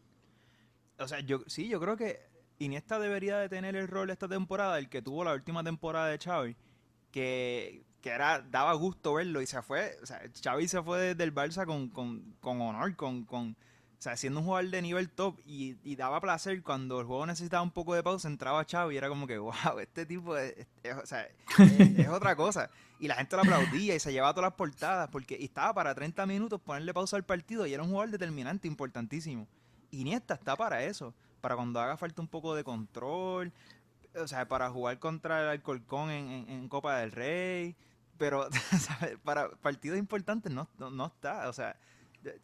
O 0.99 1.09
sea, 1.09 1.21
yo 1.21 1.41
sí, 1.47 1.69
yo 1.69 1.81
creo 1.81 1.97
que 1.97 2.21
Iniesta 2.59 2.99
debería 2.99 3.39
de 3.39 3.49
tener 3.49 3.77
el 3.77 3.89
rol 3.89 4.11
esta 4.11 4.29
temporada, 4.29 4.79
el 4.79 4.89
que 4.89 5.03
tuvo 5.03 5.25
la 5.25 5.35
última 5.35 5.65
temporada 5.65 6.09
de 6.09 6.19
Xavi, 6.19 6.57
que, 7.11 7.85
que 8.01 8.11
era, 8.11 8.41
daba 8.41 8.73
gusto 8.75 9.15
verlo 9.15 9.41
y 9.43 9.47
se 9.47 9.63
fue, 9.63 9.97
o 10.03 10.07
Xavi 10.43 10.69
se 10.69 10.83
fue 10.83 11.15
del 11.15 11.35
Barça 11.35 11.67
con, 11.67 11.89
con, 11.89 12.37
con 12.41 12.61
honor, 12.61 12.95
con, 12.97 13.25
con, 13.25 13.57
o 14.03 14.03
sea, 14.03 14.17
siendo 14.17 14.41
un 14.41 14.47
jugador 14.47 14.69
de 14.69 14.83
nivel 14.83 15.11
top 15.11 15.39
y, 15.47 15.95
daba 15.95 16.21
placer 16.21 16.61
cuando 16.65 16.99
el 16.99 17.07
juego 17.07 17.25
necesitaba 17.25 17.63
un 17.63 17.71
poco 17.71 17.95
de 17.95 18.03
pausa, 18.03 18.27
entraba 18.27 18.67
Xavi 18.69 18.95
y 18.95 18.99
era 18.99 19.09
como 19.09 19.29
que, 19.29 19.39
wow, 19.39 19.79
este 19.81 20.05
tipo 20.07 20.37
es, 20.37 20.67
o 21.01 21.07
sea, 21.07 21.29
es, 21.59 22.09
otra 22.09 22.35
cosa. 22.35 22.69
Y 22.99 23.07
la 23.07 23.15
gente 23.15 23.37
lo 23.37 23.43
aplaudía 23.43 23.95
y 23.95 24.01
se 24.01 24.13
llevaba 24.13 24.35
todas 24.35 24.51
las 24.51 24.57
portadas 24.57 25.09
porque 25.09 25.37
estaba 25.41 25.73
para 25.73 25.95
30 25.95 26.27
minutos 26.27 26.61
ponerle 26.61 26.93
pausa 26.93 27.17
al 27.17 27.25
partido 27.25 27.65
y 27.65 27.75
era 27.75 27.85
un 27.85 27.91
jugador 27.91 28.11
determinante, 28.11 28.67
importantísimo. 28.67 29.47
Iniesta 29.93 30.35
está 30.35 30.57
para 30.57 30.83
eso, 30.83 31.15
para 31.43 31.57
cuando 31.57 31.81
haga 31.81 31.99
falta 31.99 32.23
un 32.23 32.29
poco 32.29 32.55
de 32.55 32.65
control, 32.65 33.53
o 34.15 34.27
sea, 34.27 34.49
para 34.49 34.71
jugar 34.71 34.99
contra 34.99 35.43
el 35.43 35.49
Alcorcón 35.49 36.11
en, 36.11 36.69
Copa 36.69 36.99
del 36.99 37.13
Rey, 37.13 37.77
pero 38.17 38.49
para 39.25 39.51
partidos 39.51 39.99
importantes 39.99 40.51
no, 40.51 40.69
no, 40.79 40.91
no 40.91 41.07
está, 41.07 41.49
o 41.49 41.53
sea, 41.53 41.77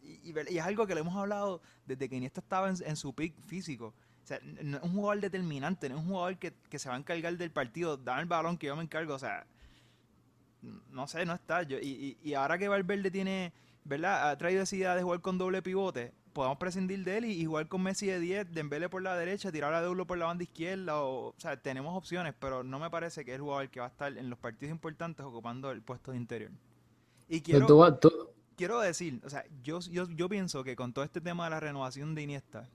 y, 0.03 0.37
es 0.37 0.63
algo 0.63 0.85
que 0.85 0.93
le 0.93 1.01
hemos 1.01 1.15
hablado 1.15 1.61
desde 1.85 2.09
que 2.09 2.17
Iniesta 2.17 2.41
estaba 2.41 2.69
en, 2.69 2.95
su 2.97 3.13
pick 3.15 3.33
físico. 3.45 3.93
O 4.23 4.27
sea, 4.29 4.39
no 4.43 4.77
es 4.77 4.83
un 4.83 4.93
jugador 4.93 5.21
determinante, 5.21 5.87
no 5.87 5.95
es 5.95 6.01
un 6.01 6.09
jugador 6.09 6.37
que, 6.37 6.53
que 6.69 6.77
se 6.77 6.89
va 6.89 6.95
a 6.95 6.97
encargar 6.99 7.35
del 7.37 7.51
partido, 7.51 7.95
dame 7.97 8.21
el 8.21 8.27
balón 8.27 8.57
que 8.57 8.67
yo 8.67 8.75
me 8.75 8.83
encargo, 8.83 9.15
o 9.15 9.19
sea, 9.19 9.47
no 10.91 11.07
sé, 11.07 11.25
no 11.25 11.33
está. 11.33 11.63
Y 11.63 12.33
ahora 12.33 12.57
que 12.57 12.67
Valverde 12.67 13.09
tiene, 13.09 13.53
¿verdad? 13.85 14.29
Ha 14.29 14.37
traído 14.37 14.63
esa 14.63 14.75
idea 14.75 14.95
de 14.95 15.03
jugar 15.03 15.21
con 15.21 15.37
doble 15.37 15.61
pivote, 15.61 16.13
podamos 16.33 16.57
prescindir 16.57 17.03
de 17.03 17.17
él 17.17 17.25
y, 17.25 17.31
y 17.41 17.45
jugar 17.45 17.67
con 17.67 17.81
Messi 17.83 18.07
de 18.07 18.19
10, 18.19 18.51
Dembele 18.51 18.89
por 18.89 19.01
la 19.01 19.15
derecha, 19.15 19.51
tirar 19.51 19.73
a 19.73 19.81
Deulo 19.81 20.05
por 20.07 20.17
la 20.17 20.25
banda 20.25 20.43
izquierda, 20.43 21.01
o, 21.01 21.29
o 21.29 21.35
sea, 21.37 21.57
tenemos 21.61 21.95
opciones, 21.97 22.33
pero 22.39 22.63
no 22.63 22.79
me 22.79 22.89
parece 22.89 23.25
que 23.25 23.31
es 23.31 23.35
el 23.35 23.41
jugador 23.41 23.69
que 23.69 23.79
va 23.79 23.87
a 23.87 23.89
estar 23.89 24.17
en 24.17 24.29
los 24.29 24.39
partidos 24.39 24.71
importantes 24.71 25.25
ocupando 25.25 25.71
el 25.71 25.81
puesto 25.81 26.11
de 26.11 26.17
interior. 26.17 26.51
Y 27.27 27.41
quiero, 27.41 27.65
Tú- 27.67 28.09
tú- 28.09 28.29
quiero 28.55 28.79
decir, 28.79 29.21
o 29.23 29.29
sea, 29.29 29.43
yo, 29.63 29.79
yo, 29.81 30.07
yo 30.09 30.29
pienso 30.29 30.63
que 30.63 30.75
con 30.75 30.93
todo 30.93 31.05
este 31.05 31.21
tema 31.21 31.45
de 31.45 31.49
la 31.51 31.59
renovación 31.59 32.15
de 32.15 32.23
Iniesta, 32.23 32.67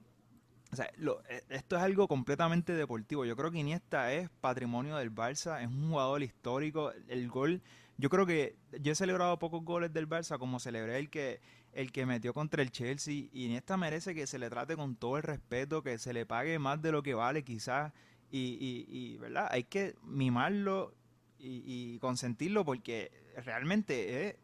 o 0.72 0.76
sea, 0.76 0.90
lo- 0.96 1.20
eh, 1.28 1.42
esto 1.50 1.76
es 1.76 1.82
algo 1.82 2.08
completamente 2.08 2.72
deportivo. 2.72 3.24
Yo 3.24 3.36
creo 3.36 3.50
que 3.50 3.58
Iniesta 3.58 4.12
es 4.12 4.28
patrimonio 4.40 4.96
del 4.96 5.14
Barça, 5.14 5.60
es 5.62 5.68
un 5.68 5.90
jugador 5.90 6.22
histórico. 6.22 6.92
El 7.08 7.28
gol, 7.28 7.62
yo 7.96 8.10
creo 8.10 8.26
que 8.26 8.56
yo 8.80 8.90
he 8.92 8.94
celebrado 8.96 9.38
pocos 9.38 9.64
goles 9.64 9.92
del 9.92 10.08
Barça 10.08 10.36
como 10.38 10.58
celebré 10.58 10.98
el 10.98 11.10
que 11.10 11.40
el 11.74 11.92
que 11.92 12.06
metió 12.06 12.32
contra 12.32 12.62
el 12.62 12.70
Chelsea. 12.70 13.28
Y 13.32 13.44
Iniesta 13.46 13.76
merece 13.76 14.14
que 14.14 14.26
se 14.26 14.38
le 14.38 14.50
trate 14.50 14.76
con 14.76 14.96
todo 14.96 15.16
el 15.16 15.22
respeto, 15.22 15.82
que 15.82 15.98
se 15.98 16.12
le 16.12 16.26
pague 16.26 16.58
más 16.58 16.80
de 16.80 16.92
lo 16.92 17.02
que 17.02 17.14
vale 17.14 17.44
quizás. 17.44 17.92
Y, 18.30 18.58
y, 18.60 18.86
y, 18.88 19.16
¿verdad? 19.18 19.48
Hay 19.50 19.64
que 19.64 19.94
mimarlo 20.02 20.94
y, 21.38 21.62
y 21.66 21.98
consentirlo 21.98 22.64
porque 22.64 23.12
realmente 23.44 24.38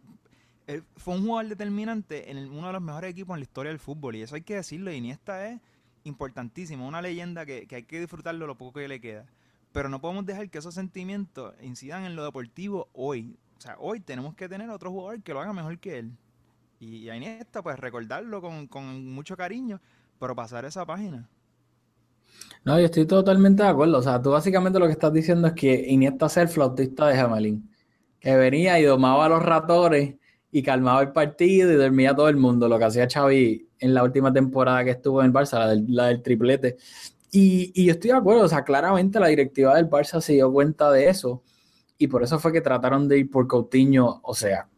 fue 0.96 1.14
un 1.14 1.26
jugador 1.26 1.48
determinante 1.48 2.30
en 2.30 2.50
uno 2.50 2.68
de 2.68 2.72
los 2.74 2.82
mejores 2.82 3.10
equipos 3.10 3.34
en 3.34 3.40
la 3.40 3.44
historia 3.44 3.70
del 3.70 3.80
fútbol 3.80 4.16
y 4.16 4.22
eso 4.22 4.34
hay 4.34 4.42
que 4.42 4.56
decirlo. 4.56 4.92
Iniesta 4.92 5.48
es 5.48 5.60
importantísimo, 6.04 6.86
una 6.86 7.02
leyenda 7.02 7.44
que, 7.44 7.66
que 7.66 7.76
hay 7.76 7.82
que 7.84 8.00
disfrutarlo 8.00 8.46
lo 8.46 8.56
poco 8.56 8.80
que 8.80 8.88
le 8.88 9.00
queda. 9.00 9.26
Pero 9.72 9.88
no 9.88 10.00
podemos 10.00 10.26
dejar 10.26 10.50
que 10.50 10.58
esos 10.58 10.74
sentimientos 10.74 11.54
incidan 11.62 12.04
en 12.04 12.16
lo 12.16 12.24
deportivo 12.24 12.88
hoy. 12.92 13.38
O 13.56 13.60
sea, 13.60 13.76
hoy 13.78 14.00
tenemos 14.00 14.34
que 14.34 14.48
tener 14.48 14.68
otro 14.70 14.90
jugador 14.90 15.22
que 15.22 15.32
lo 15.32 15.40
haga 15.40 15.52
mejor 15.52 15.78
que 15.78 15.98
él. 15.98 16.16
Y, 16.80 16.96
y 16.96 17.10
Iniesta, 17.10 17.62
pues 17.62 17.78
recordarlo 17.78 18.40
con, 18.40 18.66
con 18.66 19.06
mucho 19.12 19.36
cariño, 19.36 19.80
pero 20.18 20.34
pasar 20.34 20.64
esa 20.64 20.84
página. 20.84 21.28
No, 22.64 22.78
yo 22.78 22.86
estoy 22.86 23.06
totalmente 23.06 23.62
de 23.62 23.68
acuerdo. 23.68 23.98
O 23.98 24.02
sea, 24.02 24.20
tú 24.20 24.30
básicamente 24.30 24.78
lo 24.78 24.86
que 24.86 24.92
estás 24.92 25.12
diciendo 25.12 25.48
es 25.48 25.54
que 25.54 25.86
Iniesta 25.88 26.26
es 26.26 26.36
el 26.38 26.48
flautista 26.48 27.06
de 27.08 27.16
Jamelín, 27.16 27.70
que 28.18 28.34
venía 28.36 28.78
y 28.80 28.84
domaba 28.84 29.26
a 29.26 29.28
los 29.28 29.42
ratones 29.42 30.16
y 30.50 30.62
calmaba 30.62 31.02
el 31.02 31.12
partido 31.12 31.70
y 31.70 31.76
dormía 31.76 32.10
a 32.10 32.16
todo 32.16 32.28
el 32.28 32.36
mundo, 32.36 32.68
lo 32.68 32.78
que 32.78 32.84
hacía 32.86 33.08
Xavi 33.08 33.68
en 33.78 33.94
la 33.94 34.02
última 34.02 34.32
temporada 34.32 34.84
que 34.84 34.90
estuvo 34.90 35.20
en 35.20 35.26
el 35.26 35.32
Barça, 35.32 35.58
la 35.58 35.68
del, 35.68 35.84
la 35.88 36.06
del 36.06 36.22
triplete. 36.22 36.76
Y, 37.30 37.72
y 37.74 37.86
yo 37.86 37.92
estoy 37.92 38.10
de 38.10 38.16
acuerdo, 38.16 38.44
o 38.44 38.48
sea, 38.48 38.64
claramente 38.64 39.20
la 39.20 39.28
directiva 39.28 39.76
del 39.76 39.88
Barça 39.88 40.20
se 40.20 40.32
dio 40.34 40.52
cuenta 40.52 40.90
de 40.90 41.08
eso 41.08 41.42
y 41.98 42.08
por 42.08 42.22
eso 42.22 42.38
fue 42.40 42.52
que 42.52 42.60
trataron 42.60 43.06
de 43.08 43.18
ir 43.18 43.30
por 43.30 43.46
Coutinho, 43.46 44.20
o 44.22 44.34
sea, 44.34 44.68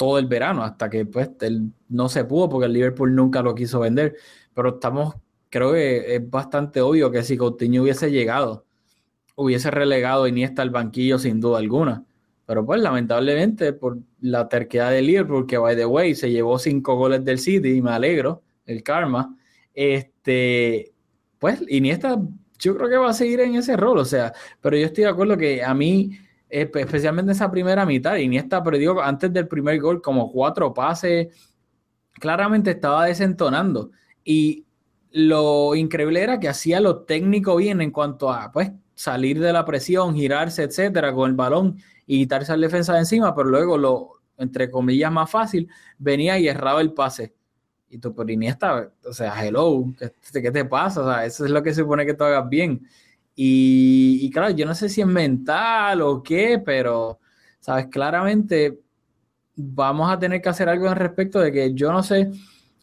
todo 0.00 0.18
el 0.18 0.28
verano, 0.28 0.64
hasta 0.64 0.88
que 0.88 1.04
pues 1.04 1.28
él 1.42 1.74
no 1.90 2.08
se 2.08 2.24
pudo 2.24 2.48
porque 2.48 2.64
el 2.64 2.72
Liverpool 2.72 3.14
nunca 3.14 3.42
lo 3.42 3.54
quiso 3.54 3.80
vender, 3.80 4.16
pero 4.54 4.70
estamos 4.76 5.14
creo 5.50 5.72
que 5.74 6.14
es 6.14 6.30
bastante 6.30 6.80
obvio 6.80 7.10
que 7.10 7.22
si 7.22 7.36
Coutinho 7.36 7.82
hubiese 7.82 8.10
llegado, 8.10 8.64
hubiese 9.36 9.70
relegado 9.70 10.24
a 10.24 10.28
Iniesta 10.30 10.62
al 10.62 10.70
banquillo 10.70 11.18
sin 11.18 11.38
duda 11.38 11.58
alguna. 11.58 12.06
Pero 12.46 12.64
pues 12.64 12.80
lamentablemente 12.80 13.74
por 13.74 13.98
la 14.20 14.48
terquedad 14.48 14.90
de 14.90 15.02
Liverpool, 15.02 15.46
que 15.46 15.58
by 15.58 15.76
the 15.76 15.84
way 15.84 16.14
se 16.14 16.30
llevó 16.30 16.58
cinco 16.58 16.96
goles 16.96 17.22
del 17.22 17.38
City, 17.38 17.72
y 17.76 17.82
me 17.82 17.90
alegro, 17.90 18.42
el 18.64 18.82
karma, 18.82 19.36
este, 19.74 20.94
pues 21.38 21.62
Iniesta 21.68 22.18
yo 22.58 22.74
creo 22.74 22.88
que 22.88 22.96
va 22.96 23.10
a 23.10 23.12
seguir 23.12 23.40
en 23.40 23.56
ese 23.56 23.76
rol, 23.76 23.98
o 23.98 24.04
sea, 24.06 24.32
pero 24.62 24.78
yo 24.78 24.86
estoy 24.86 25.04
de 25.04 25.10
acuerdo 25.10 25.36
que 25.36 25.62
a 25.62 25.74
mí, 25.74 26.12
especialmente 26.50 27.30
en 27.30 27.36
esa 27.36 27.50
primera 27.50 27.86
mitad, 27.86 28.16
Iniesta 28.16 28.62
perdió 28.62 29.00
antes 29.00 29.32
del 29.32 29.48
primer 29.48 29.80
gol 29.80 30.02
como 30.02 30.30
cuatro 30.32 30.74
pases, 30.74 31.28
claramente 32.14 32.72
estaba 32.72 33.06
desentonando 33.06 33.90
y 34.24 34.66
lo 35.12 35.74
increíble 35.74 36.22
era 36.22 36.38
que 36.38 36.48
hacía 36.48 36.80
lo 36.80 37.02
técnico 37.02 37.56
bien 37.56 37.80
en 37.80 37.90
cuanto 37.90 38.30
a 38.30 38.52
pues 38.52 38.70
salir 38.94 39.40
de 39.40 39.52
la 39.52 39.64
presión, 39.64 40.14
girarse, 40.14 40.62
etcétera, 40.62 41.12
con 41.12 41.30
el 41.30 41.36
balón 41.36 41.78
y 42.06 42.18
quitarse 42.18 42.52
al 42.52 42.60
defensa 42.60 42.92
de 42.92 43.00
encima, 43.00 43.34
pero 43.34 43.48
luego 43.48 43.78
lo, 43.78 44.20
entre 44.36 44.70
comillas, 44.70 45.10
más 45.10 45.30
fácil, 45.30 45.68
venía 45.98 46.38
y 46.38 46.48
erraba 46.48 46.80
el 46.80 46.92
pase. 46.92 47.34
Y 47.88 47.98
pero 47.98 48.30
Iniesta, 48.30 48.92
o 49.04 49.12
sea, 49.12 49.44
hello, 49.44 49.84
¿qué, 49.98 50.42
qué 50.42 50.50
te 50.50 50.64
pasa? 50.64 51.00
O 51.00 51.04
sea, 51.04 51.24
eso 51.24 51.44
es 51.44 51.50
lo 51.50 51.62
que 51.62 51.74
se 51.74 51.80
supone 51.80 52.06
que 52.06 52.14
tú 52.14 52.24
hagas 52.24 52.48
bien. 52.48 52.86
Y, 53.34 54.18
y 54.22 54.30
claro, 54.30 54.50
yo 54.54 54.66
no 54.66 54.74
sé 54.74 54.88
si 54.88 55.00
es 55.00 55.06
mental 55.06 56.02
o 56.02 56.22
qué, 56.22 56.60
pero, 56.64 57.20
sabes, 57.60 57.86
claramente 57.86 58.80
vamos 59.56 60.10
a 60.10 60.18
tener 60.18 60.40
que 60.40 60.48
hacer 60.48 60.68
algo 60.68 60.88
al 60.88 60.96
respecto 60.96 61.40
de 61.40 61.52
que 61.52 61.74
yo 61.74 61.92
no 61.92 62.02
sé 62.02 62.30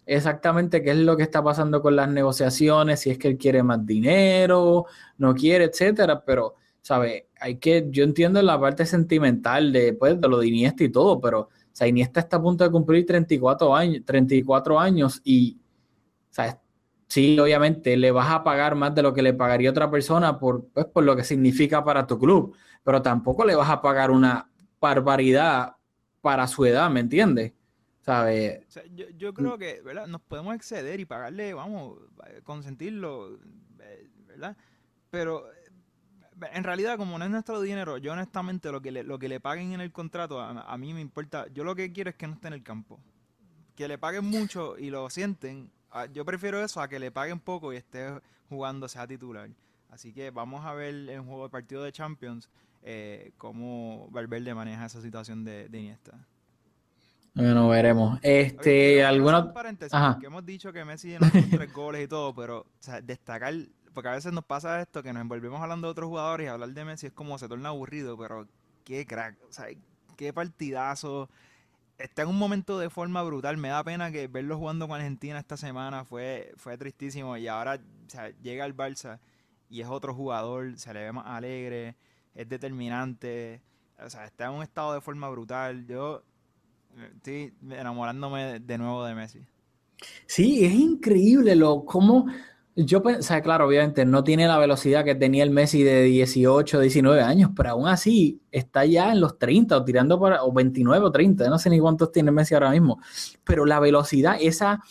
exactamente 0.05 0.81
qué 0.81 0.91
es 0.91 0.97
lo 0.97 1.17
que 1.17 1.23
está 1.23 1.43
pasando 1.43 1.81
con 1.81 1.95
las 1.95 2.10
negociaciones, 2.10 3.01
si 3.01 3.10
es 3.12 3.17
que 3.17 3.27
él 3.27 3.38
quiere 3.38 3.62
más 3.62 3.86
dinero, 3.86 4.86
no 5.17 5.36
quiere, 5.36 5.65
etcétera, 5.65 6.23
pero, 6.23 6.55
¿sabes? 6.81 7.25
Hay 7.39 7.57
que, 7.57 7.88
yo 7.89 8.03
entiendo 8.03 8.41
la 8.41 8.60
parte 8.60 8.86
sentimental 8.86 9.71
de, 9.73 9.93
pues, 9.93 10.19
de 10.19 10.27
lo 10.27 10.39
de 10.39 10.47
Iniesta 10.47 10.83
y 10.83 10.89
todo, 10.89 11.19
pero, 11.19 11.41
o 11.41 11.49
sea, 11.73 11.88
Iniesta 11.88 12.21
está 12.21 12.38
a 12.38 12.41
punto 12.41 12.63
de 12.63 12.71
cumplir 12.71 13.05
34 13.05 13.75
años, 13.75 14.03
34 14.05 14.79
años 14.79 15.21
y, 15.23 15.57
¿sabes? 16.29 16.55
Sí, 17.08 17.39
obviamente 17.39 17.96
le 17.98 18.12
vas 18.12 18.30
a 18.32 18.43
pagar 18.43 18.76
más 18.76 18.93
de 18.93 19.02
lo 19.02 19.13
que 19.13 19.22
le 19.22 19.34
pagaría 19.34 19.70
otra 19.70 19.89
persona 19.89 20.38
por, 20.39 20.67
pues, 20.70 20.86
por 20.88 21.04
lo 21.04 21.15
que 21.15 21.24
significa 21.24 21.84
para 21.84 22.06
tu 22.06 22.20
club, 22.20 22.56
pero 22.84 23.02
tampoco 23.02 23.46
le 23.46 23.56
vas 23.56 23.70
a 23.70 23.82
pagar 23.82 24.12
una 24.12 24.50
barbaridad 24.82 25.76
para 26.22 26.48
su 26.48 26.65
edad, 26.65 26.89
¿me 26.89 27.00
entiendes? 27.00 27.54
Sea, 28.67 28.86
yo, 28.88 29.10
yo 29.17 29.34
creo 29.34 29.58
que, 29.58 29.82
¿verdad? 29.82 30.08
Nos 30.08 30.22
podemos 30.22 30.56
exceder 30.56 31.00
y 31.00 31.06
pagarle, 31.06 31.54
vamos, 31.54 32.00
eh, 32.28 32.41
consentirlo, 32.43 33.36
eh, 33.80 34.10
¿verdad? 34.28 34.58
Pero 35.10 35.52
eh, 35.54 35.72
en 36.54 36.63
realidad, 36.63 36.98
como 36.98 37.17
no 37.17 37.26
es 37.26 37.32
nuestro 37.32 37.62
dinero, 37.62 37.98
yo 37.98 38.13
honestamente 38.13 38.72
lo 38.72 38.82
que 38.82 38.91
le, 38.91 39.04
lo 39.04 39.20
que 39.20 39.30
le 39.30 39.39
paguen 39.39 39.74
en 39.74 39.82
el 39.82 39.91
contrato, 39.91 40.41
a, 40.41 40.62
a 40.62 40.78
mí 40.78 40.93
me 40.93 41.02
importa. 41.02 41.48
Yo 41.54 41.63
lo 41.63 41.76
que 41.76 41.91
quiero 41.91 42.10
es 42.10 42.15
que 42.15 42.28
no 42.28 42.34
esté 42.34 42.48
en 42.48 42.54
el 42.54 42.63
campo. 42.63 43.00
Que 43.76 43.88
le 43.88 43.98
paguen 43.98 44.26
mucho 44.26 44.78
y 44.78 44.89
lo 44.89 45.10
sienten. 45.10 45.72
Ah, 45.91 46.06
Yo 46.06 46.26
prefiero 46.26 46.63
eso 46.63 46.82
a 46.82 46.88
que 46.88 47.00
le 47.00 47.12
paguen 47.12 47.39
poco 47.39 47.73
y 47.73 47.78
esté 47.78 48.19
jugando, 48.50 48.88
sea 48.88 49.08
titular. 49.08 49.50
Así 49.89 50.13
que 50.13 50.32
vamos 50.32 50.65
a 50.65 50.73
ver 50.73 51.10
en 51.10 51.26
juego 51.26 51.43
de 51.43 51.50
partido 51.50 51.84
de 51.84 51.91
Champions 51.91 52.50
eh, 52.84 53.32
cómo 53.38 54.08
Valverde 54.12 54.54
maneja 54.54 54.86
esa 54.86 55.02
situación 55.02 55.43
de, 55.43 55.67
de 55.69 55.80
Iniesta. 55.80 56.13
Bueno, 57.34 57.69
veremos. 57.69 58.19
Oye, 58.19 58.41
Este, 58.41 59.04
hacer 59.04 59.06
alguna... 59.06 59.39
un 59.39 59.54
paréntesis, 59.54 59.93
Ajá. 59.93 60.17
hemos 60.23 60.45
dicho 60.45 60.73
que 60.73 60.84
Messi 60.84 61.15
anotó 61.15 61.38
tres 61.52 61.71
goles 61.73 62.04
y 62.04 62.08
todo, 62.08 62.34
pero 62.34 62.62
o 62.62 62.65
sea, 62.80 63.00
destacar, 63.02 63.54
porque 63.93 64.10
a 64.10 64.13
veces 64.13 64.34
nos 64.34 64.43
pasa 64.45 64.82
esto, 64.82 65.04
que 65.04 65.13
nos 65.13 65.21
envolvemos 65.21 65.62
hablando 65.62 65.88
de 65.88 65.91
otros 65.91 66.08
jugadores 66.10 66.45
y 66.45 66.50
hablar 66.50 66.69
de 66.69 66.86
Messi 66.86 67.08
es 67.08 67.13
como 67.13 67.38
se 67.38 67.47
torna 67.47 67.69
aburrido, 67.69 68.17
pero 68.17 68.47
qué 68.84 69.06
crack, 69.06 69.38
o 69.47 69.54
sea, 69.54 69.67
qué 70.15 70.34
partidazo. 70.34 71.30
Está 71.97 72.21
en 72.21 72.29
un 72.29 72.38
momento 72.38 72.77
de 72.77 72.89
forma 72.89 73.23
brutal, 73.23 73.57
me 73.57 73.69
da 73.69 73.83
pena 73.83 74.12
que 74.12 74.27
verlo 74.27 74.57
jugando 74.57 74.88
con 74.88 74.97
Argentina 74.97 75.39
esta 75.39 75.57
semana 75.57 76.05
fue, 76.05 76.53
fue 76.55 76.77
tristísimo 76.77 77.38
y 77.38 77.47
ahora 77.47 77.79
llega 78.41 78.65
al 78.65 78.75
Barça 78.75 79.19
y 79.69 79.81
es 79.81 79.88
otro 79.88 80.13
jugador, 80.13 80.77
se 80.77 80.93
le 80.93 81.05
ve 81.05 81.12
más 81.12 81.25
alegre, 81.25 81.95
es 82.36 82.47
determinante, 82.47 83.62
o 83.99 84.10
sea, 84.10 84.25
está 84.25 84.45
en 84.45 84.51
un 84.51 84.63
estado 84.63 84.93
de 84.93 85.01
forma 85.01 85.27
brutal. 85.29 85.88
Yo 85.88 86.23
estoy 87.15 87.53
enamorándome 87.62 88.60
de 88.60 88.77
nuevo 88.77 89.03
de 89.03 89.15
Messi. 89.15 89.45
Sí, 90.27 90.63
es 90.65 90.73
increíble 90.73 91.55
lo 91.55 91.83
cómo 91.83 92.27
yo 92.77 93.01
pensé, 93.01 93.41
claro, 93.41 93.67
obviamente 93.67 94.05
no 94.05 94.23
tiene 94.23 94.47
la 94.47 94.57
velocidad 94.57 95.03
que 95.03 95.15
tenía 95.15 95.43
el 95.43 95.49
Messi 95.49 95.83
de 95.83 96.03
18, 96.03 96.79
19 96.79 97.21
años, 97.21 97.51
pero 97.55 97.71
aún 97.71 97.87
así 97.87 98.41
está 98.51 98.85
ya 98.85 99.11
en 99.11 99.19
los 99.19 99.37
30 99.37 99.75
o 99.75 99.83
tirando 99.83 100.19
para 100.19 100.43
o 100.43 100.53
29 100.53 101.07
o 101.07 101.11
30, 101.11 101.49
no 101.49 101.59
sé 101.59 101.69
ni 101.69 101.79
cuántos 101.79 102.11
tiene 102.11 102.31
Messi 102.31 102.53
ahora 102.53 102.71
mismo, 102.71 102.99
pero 103.43 103.65
la 103.65 103.79
velocidad, 103.79 104.37
esa 104.39 104.81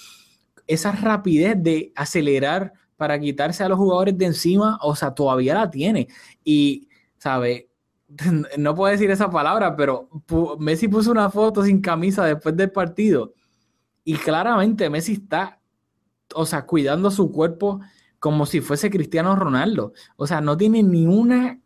esa 0.66 0.92
rapidez 0.92 1.54
de 1.62 1.92
acelerar 1.94 2.72
para 2.96 3.18
quitarse 3.20 3.62
a 3.62 3.68
los 3.68 3.78
jugadores 3.78 4.16
de 4.18 4.26
encima, 4.26 4.78
o 4.82 4.96
sea, 4.96 5.12
todavía 5.14 5.54
la 5.54 5.70
tiene. 5.70 6.08
Y 6.42 6.88
sabe 7.18 7.68
no 8.58 8.74
puedo 8.74 8.92
decir 8.92 9.10
esa 9.10 9.30
palabra, 9.30 9.76
pero 9.76 10.08
Messi 10.58 10.88
puso 10.88 11.10
una 11.10 11.30
foto 11.30 11.64
sin 11.64 11.80
camisa 11.80 12.24
después 12.24 12.56
del 12.56 12.70
partido 12.70 13.34
y 14.04 14.14
claramente 14.14 14.88
Messi 14.88 15.14
está, 15.14 15.60
o 16.34 16.46
sea, 16.46 16.66
cuidando 16.66 17.10
su 17.10 17.30
cuerpo 17.30 17.80
como 18.18 18.46
si 18.46 18.60
fuese 18.60 18.90
Cristiano 18.90 19.36
Ronaldo. 19.36 19.92
O 20.16 20.26
sea, 20.26 20.40
no 20.40 20.56
tiene 20.56 20.82
ni 20.82 21.06
una 21.06 21.60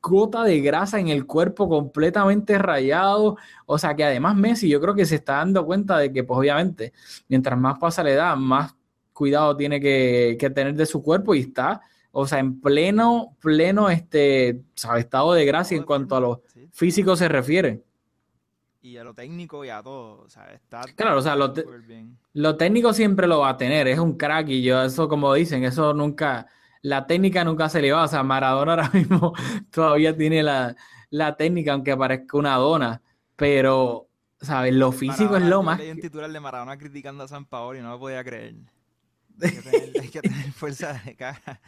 gota 0.00 0.44
de 0.44 0.60
grasa 0.60 0.98
en 1.00 1.08
el 1.08 1.26
cuerpo 1.26 1.68
completamente 1.68 2.58
rayado. 2.58 3.36
O 3.66 3.78
sea, 3.78 3.94
que 3.94 4.04
además 4.04 4.36
Messi 4.36 4.68
yo 4.68 4.80
creo 4.80 4.94
que 4.94 5.06
se 5.06 5.16
está 5.16 5.34
dando 5.34 5.64
cuenta 5.64 5.98
de 5.98 6.12
que, 6.12 6.24
pues 6.24 6.38
obviamente, 6.38 6.92
mientras 7.28 7.58
más 7.58 7.78
pasa 7.78 8.02
la 8.02 8.10
edad, 8.10 8.36
más 8.36 8.74
cuidado 9.12 9.56
tiene 9.56 9.80
que, 9.80 10.36
que 10.38 10.50
tener 10.50 10.74
de 10.74 10.86
su 10.86 11.02
cuerpo 11.02 11.34
y 11.34 11.40
está, 11.40 11.80
o 12.10 12.26
sea, 12.26 12.40
en 12.40 12.60
pleno, 12.60 13.36
pleno, 13.40 13.88
este, 13.88 14.62
sabe, 14.74 15.00
estado 15.00 15.32
de 15.32 15.44
gracia 15.46 15.76
en 15.76 15.84
cuanto 15.84 16.16
a 16.16 16.20
lo 16.20 16.42
físico 16.72 17.16
se 17.16 17.28
refiere. 17.28 17.82
Y 18.82 18.96
a 18.96 19.04
lo 19.04 19.14
técnico 19.14 19.64
y 19.64 19.70
a 19.70 19.82
todo. 19.82 20.22
O 20.22 20.28
sea, 20.28 20.52
está 20.52 20.82
Claro, 20.96 21.18
o 21.18 21.22
sea, 21.22 21.36
lo 21.36 21.52
te- 21.52 21.62
súper 21.62 21.82
bien. 21.82 22.18
Lo 22.34 22.56
técnico 22.56 22.92
siempre 22.92 23.26
lo 23.26 23.40
va 23.40 23.50
a 23.50 23.56
tener, 23.56 23.86
es 23.88 23.98
un 23.98 24.16
crack 24.16 24.48
y 24.48 24.62
yo 24.62 24.82
eso 24.82 25.08
como 25.08 25.32
dicen, 25.34 25.64
eso 25.64 25.94
nunca, 25.94 26.46
la 26.82 27.06
técnica 27.06 27.44
nunca 27.44 27.68
se 27.68 27.80
le 27.82 27.92
va, 27.92 28.04
o 28.04 28.08
sea, 28.08 28.22
Maradona 28.22 28.72
ahora 28.74 28.90
mismo 28.92 29.32
todavía 29.70 30.16
tiene 30.16 30.42
la, 30.42 30.74
la 31.10 31.36
técnica 31.36 31.72
aunque 31.74 31.96
parezca 31.96 32.36
una 32.38 32.56
dona, 32.56 33.02
pero, 33.36 34.08
¿sabes? 34.40 34.74
Lo 34.74 34.92
físico 34.92 35.36
es 35.36 35.42
Maradona, 35.42 35.50
lo 35.50 35.56
yo 35.56 35.62
más... 35.62 35.78
leí 35.78 35.90
un 35.90 36.00
titular 36.00 36.30
de 36.32 36.40
Maradona 36.40 36.76
criticando 36.78 37.24
a 37.24 37.28
San 37.28 37.44
Paolo 37.44 37.78
y 37.78 37.82
no 37.82 37.90
lo 37.90 37.98
podía 37.98 38.24
creer. 38.24 38.54
Hay 39.40 39.50
que 39.50 39.62
tener, 39.62 39.90
hay 40.02 40.08
que 40.08 40.20
tener 40.22 40.52
fuerza 40.52 40.92
de 41.04 41.16
cara. 41.16 41.60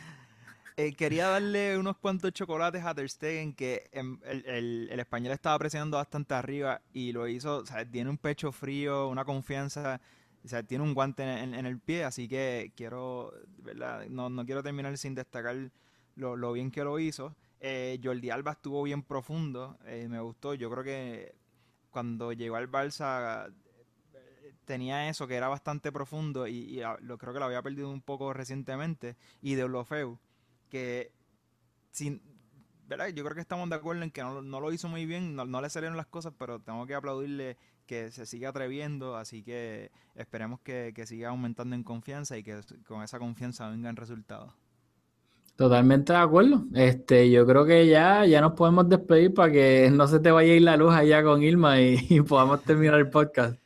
Eh, 0.77 0.93
quería 0.93 1.29
darle 1.29 1.79
unos 1.79 1.97
cuantos 1.99 2.33
chocolates 2.33 2.85
a 2.85 2.95
Ter 2.97 3.09
Stegen 3.09 3.55
que 3.55 3.89
el, 3.93 4.45
el- 4.91 4.99
español 4.99 5.33
estaba 5.33 5.57
presionando 5.57 5.99
bastante 5.99 6.35
arriba 6.35 6.83
y 6.93 7.13
lo 7.13 7.29
hizo, 7.29 7.59
o 7.59 7.67
sea, 7.67 7.89
tiene 7.89 8.11
un 8.11 8.19
pecho 8.19 8.51
frío, 8.51 9.07
una 9.09 9.25
confianza, 9.25 10.01
o 10.45 10.49
sea, 10.49 10.65
tiene 10.65 10.83
un 10.83 10.93
guante 10.93 11.23
en, 11.23 11.55
el 11.55 11.79
pie, 11.79 12.03
así 12.03 12.27
que 12.27 12.73
quiero, 12.77 13.33
¿verdad? 13.59 14.07
No, 14.09 14.29
no 14.31 14.45
quiero 14.45 14.65
terminar 14.65 14.99
sin 14.99 15.15
destacar 15.15 15.71
lo, 16.17 16.37
lo 16.37 16.53
bien 16.53 16.73
que 16.73 16.83
lo 16.83 16.99
hizo. 16.99 17.37
Eh, 17.61 18.01
Jordi 18.03 18.31
Alba 18.31 18.53
estuvo 18.53 18.83
bien 18.83 19.03
profundo, 19.05 19.79
eh, 19.87 20.09
me 20.09 20.21
gustó, 20.21 20.55
yo 20.55 20.71
creo 20.71 20.83
que 20.83 21.35
cuando 21.91 22.33
llegó 22.33 22.57
al 22.57 22.69
Barça 22.69 23.49
eh, 24.15 24.55
tenía 24.65 25.09
eso 25.09 25.29
que 25.29 25.37
era 25.37 25.47
bastante 25.49 25.93
profundo 25.93 26.49
y, 26.49 26.83
lo 27.03 27.17
creo 27.19 27.33
que 27.33 27.39
lo 27.39 27.45
había 27.47 27.63
perdido 27.63 27.91
un 27.91 28.03
poco 28.03 28.33
recientemente 28.33 29.17
y 29.41 29.55
de 29.55 29.65
Olofeu 29.65 30.19
que 30.75 31.13
sin 31.93 32.21
¿verdad? 32.89 33.07
yo 33.11 33.23
creo 33.23 33.37
que 33.37 33.41
estamos 33.41 33.71
de 33.71 33.77
acuerdo 33.77 34.03
en 34.03 34.11
que 34.11 34.23
no, 34.23 34.43
no 34.43 34.61
lo 34.61 34.73
hizo 34.73 34.89
muy 34.89 35.07
bien 35.07 35.37
no, 35.37 35.45
no 35.45 35.61
le 35.61 35.71
salieron 35.71 35.97
las 35.97 36.09
cosas 36.09 36.33
pero 36.37 36.59
tengo 36.59 36.85
que 36.85 36.97
aplaudirle 36.97 37.57
que 37.87 38.11
se 38.11 38.27
siga 38.27 38.49
atreviendo 38.49 39.17
así 39.17 39.45
que 39.45 39.93
esperemos 40.17 40.59
que, 40.63 40.93
que 40.93 41.07
siga 41.07 41.29
aumentando 41.29 41.77
en 41.77 41.85
confianza 41.85 42.37
y 42.37 42.43
que 42.43 42.61
con 42.89 43.05
esa 43.05 43.21
confianza 43.21 43.69
vengan 43.71 43.95
resultados 43.95 44.53
Totalmente 45.57 46.13
de 46.13 46.19
acuerdo. 46.19 46.65
Este, 46.75 47.31
yo 47.31 47.47
creo 47.47 47.65
que 47.65 47.87
ya, 47.87 48.27
ya 48.27 48.41
nos 48.41 48.55
podemos 48.55 48.89
despedir 48.89 49.33
para 49.33 49.53
que 49.53 49.89
no 49.93 50.09
se 50.09 50.19
te 50.19 50.33
vaya 50.33 50.53
a 50.53 50.57
ir 50.57 50.63
la 50.63 50.77
luz 50.77 50.93
allá 50.93 51.23
con 51.23 51.45
Irma 51.45 51.81
y, 51.81 51.97
y 52.11 52.21
podamos 52.23 52.65
terminar 52.65 52.99
el 52.99 53.09
podcast. 53.09 53.64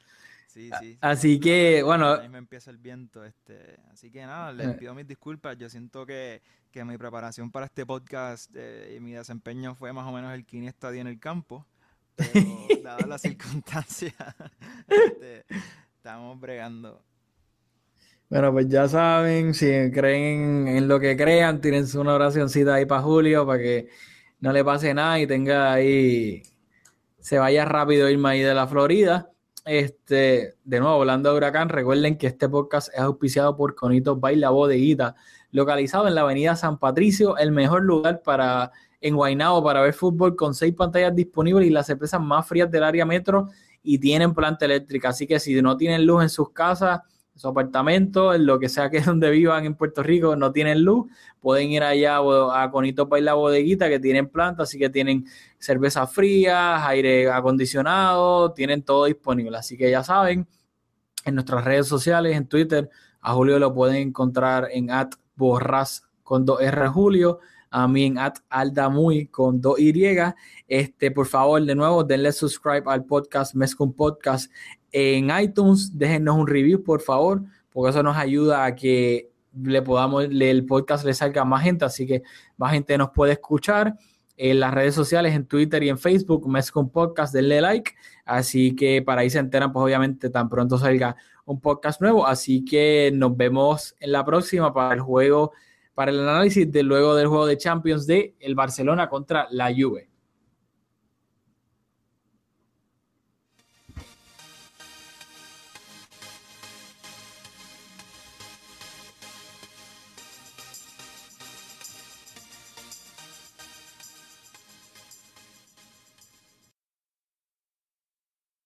Sí, 0.59 0.71
sí, 0.71 0.71
sí. 0.81 0.99
Así 1.01 1.41
que, 1.41 1.83
bueno, 1.83 2.15
Ahí 2.15 2.29
me 2.29 2.39
empieza 2.39 2.71
el 2.71 2.79
viento, 2.79 3.25
este, 3.25 3.79
así 3.93 4.11
que 4.11 4.23
nada, 4.27 4.53
les 4.53 4.69
Eh. 4.69 4.75
pido 4.75 4.95
mis 4.95 5.07
disculpas. 5.07 5.57
Yo 5.57 5.69
siento 5.71 6.05
que, 6.07 6.43
que 6.71 6.85
mi 6.85 6.99
preparación 6.99 7.51
para 7.51 7.67
este 7.67 7.87
podcast 7.87 8.51
eh, 8.55 8.95
y 8.97 9.01
mi 9.01 9.13
desempeño 9.13 9.75
fue 9.75 9.93
más 9.93 10.07
o 10.07 10.13
menos 10.13 10.33
el 10.35 10.45
Kini 10.45 10.67
Estadio 10.69 11.01
en 11.01 11.07
el 11.07 11.21
campo, 11.21 11.67
pero 12.17 12.33
dadas 12.83 13.07
las 13.07 13.23
circunstancias, 13.23 14.15
este, 14.89 15.45
estamos 15.97 16.39
bregando. 16.41 17.03
Bueno, 18.29 18.53
pues 18.53 18.69
ya 18.69 18.87
saben, 18.89 19.55
si 19.55 19.67
creen 19.93 20.69
en 20.69 20.87
lo 20.89 21.01
que 21.01 21.17
crean, 21.17 21.61
tírense 21.63 21.99
una 21.99 22.15
oracioncita 22.15 22.75
ahí 22.75 22.85
para 22.85 23.01
Julio 23.03 23.47
para 23.47 23.59
que 23.59 23.89
no 24.41 24.53
le 24.53 24.63
pase 24.65 24.93
nada 24.95 25.19
y 25.19 25.27
tenga 25.27 25.73
ahí, 25.73 26.43
se 27.21 27.39
vaya 27.39 27.65
rápido 27.65 28.09
Irma 28.11 28.31
ahí 28.31 28.41
de 28.43 28.55
la 28.55 28.67
Florida. 28.69 29.31
Este, 29.65 30.55
de 30.65 30.81
nuevo, 30.81 31.01
hablando 31.01 31.31
de 31.31 31.37
Huracán, 31.37 31.69
recuerden 31.69 32.17
que 32.17 32.27
este 32.27 32.49
podcast 32.49 32.89
es 32.95 33.01
auspiciado 33.01 33.57
por 33.57 33.75
Conitos 33.75 34.19
Baila 34.19 34.51
Bodeguita, 34.51 35.15
localizado 35.51 36.09
en 36.09 36.15
la 36.15 36.23
avenida 36.23 36.57
San 36.57 36.79
Patricio, 36.79 37.37
el 37.37 37.53
mejor 37.53 37.83
lugar 37.83 38.23
para 38.23 38.73
en 39.01 39.15
Guaynabo 39.15 39.63
para 39.63 39.81
ver 39.81 39.95
fútbol 39.95 40.35
con 40.35 40.55
seis 40.55 40.75
pantallas 40.75 41.15
disponibles 41.15 41.67
y 41.67 41.71
las 41.71 41.87
cervezas 41.87 42.21
más 42.21 42.47
frías 42.47 42.71
del 42.71 42.83
área 42.83 43.07
metro 43.07 43.49
y 43.83 43.99
tienen 43.99 44.35
planta 44.35 44.65
eléctrica. 44.65 45.11
Así 45.11 45.27
que 45.27 45.39
si 45.39 45.61
no 45.63 45.77
tienen 45.77 46.05
luz 46.05 46.23
en 46.23 46.29
sus 46.29 46.51
casas, 46.51 47.01
su 47.39 47.47
apartamento, 47.47 48.35
en 48.35 48.47
lo 48.47 48.59
que 48.59 48.69
sea 48.69 48.91
que 48.91 48.99
es 48.99 49.07
donde 49.07 49.31
vivan 49.31 49.65
en 49.65 49.75
Puerto 49.75 50.03
Rico, 50.03 50.35
no 50.35 50.51
tienen 50.53 50.83
luz, 50.83 51.07
pueden 51.41 51.71
ir 51.71 51.83
allá 51.83 52.19
a 52.19 52.71
Conitos 52.71 53.09
Baila 53.09 53.35
Bodeguita 53.35 53.89
que 53.89 54.01
tienen 54.01 54.29
planta, 54.29 54.65
así 54.65 54.79
que 54.79 54.91
tienen 54.91 55.25
cervezas 55.59 56.13
frías, 56.13 56.83
aire 56.85 57.31
acondicionado, 57.31 58.53
tienen 58.53 58.83
todo 58.83 59.05
disponible. 59.05 59.57
Así 59.57 59.77
que 59.77 59.91
ya 59.91 60.03
saben, 60.03 60.49
en 61.25 61.35
nuestras 61.35 61.65
redes 61.65 61.87
sociales, 61.87 62.37
en 62.37 62.47
Twitter, 62.47 62.91
a 63.21 63.35
Julio 63.35 63.59
lo 63.59 63.73
pueden 63.73 64.09
encontrar 64.09 64.69
en 64.73 64.91
at 64.91 65.13
borras 65.37 66.09
con 66.25 66.45
2R 66.45 66.89
Julio, 66.89 67.39
a 67.71 67.87
mí 67.87 68.07
en 68.07 68.19
at 68.19 68.39
aldamuy 68.49 69.27
con 69.27 69.63
2Y. 69.63 70.35
Este, 70.67 71.11
por 71.11 71.27
favor, 71.27 71.63
de 71.63 71.75
nuevo, 71.75 72.03
denle 72.03 72.33
subscribe 72.33 72.83
al 72.87 73.05
podcast 73.05 73.55
Mezcum 73.55 73.93
Podcast 73.93 74.51
en 74.93 75.31
iTunes, 75.39 75.97
déjennos 75.97 76.37
un 76.37 76.47
review, 76.47 76.83
por 76.83 77.01
favor, 77.01 77.43
porque 77.71 77.91
eso 77.91 78.03
nos 78.03 78.17
ayuda 78.17 78.65
a 78.65 78.75
que 78.75 79.31
le 79.63 79.83
podamos, 79.83 80.25
el 80.25 80.67
podcast 80.67 81.05
le 81.05 81.15
salga 81.15 81.43
a 81.43 81.45
más 81.45 81.63
gente, 81.63 81.85
así 81.85 82.07
que 82.07 82.23
más 82.57 82.73
gente 82.73 82.97
nos 82.97 83.11
puede 83.11 83.33
escuchar. 83.33 83.95
En 84.41 84.61
las 84.61 84.73
redes 84.73 84.95
sociales, 84.95 85.35
en 85.35 85.47
Twitter 85.47 85.83
y 85.83 85.89
en 85.89 85.99
Facebook, 85.99 86.49
Mezcum 86.49 86.91
Podcast, 86.91 87.35
denle 87.35 87.61
like. 87.61 87.91
Así 88.25 88.77
que 88.77 89.03
para 89.03 89.23
ahí 89.23 89.31
se 89.31 89.41
enteran, 89.41 89.73
pues 89.73 89.83
obviamente 89.83 90.31
tan 90.31 90.49
pronto 90.49 90.79
salga 90.79 91.17
un 91.45 91.61
podcast 91.61 92.01
nuevo. 92.01 92.25
Así 92.25 92.65
que 92.65 93.11
nos 93.13 93.37
vemos 93.37 93.97
en 93.99 94.13
la 94.13 94.25
próxima 94.25 94.73
para 94.73 94.95
el 94.95 95.01
juego, 95.01 95.53
para 95.93 96.13
el 96.13 96.21
análisis 96.21 96.71
de 96.71 96.85
luego 96.85 97.17
del 97.17 97.27
juego 97.27 97.47
de 97.47 97.57
Champions 97.57 98.07
de 98.07 98.37
el 98.39 98.55
Barcelona 98.55 99.09
contra 99.09 99.49
la 99.51 99.73
Juve. 99.77 100.08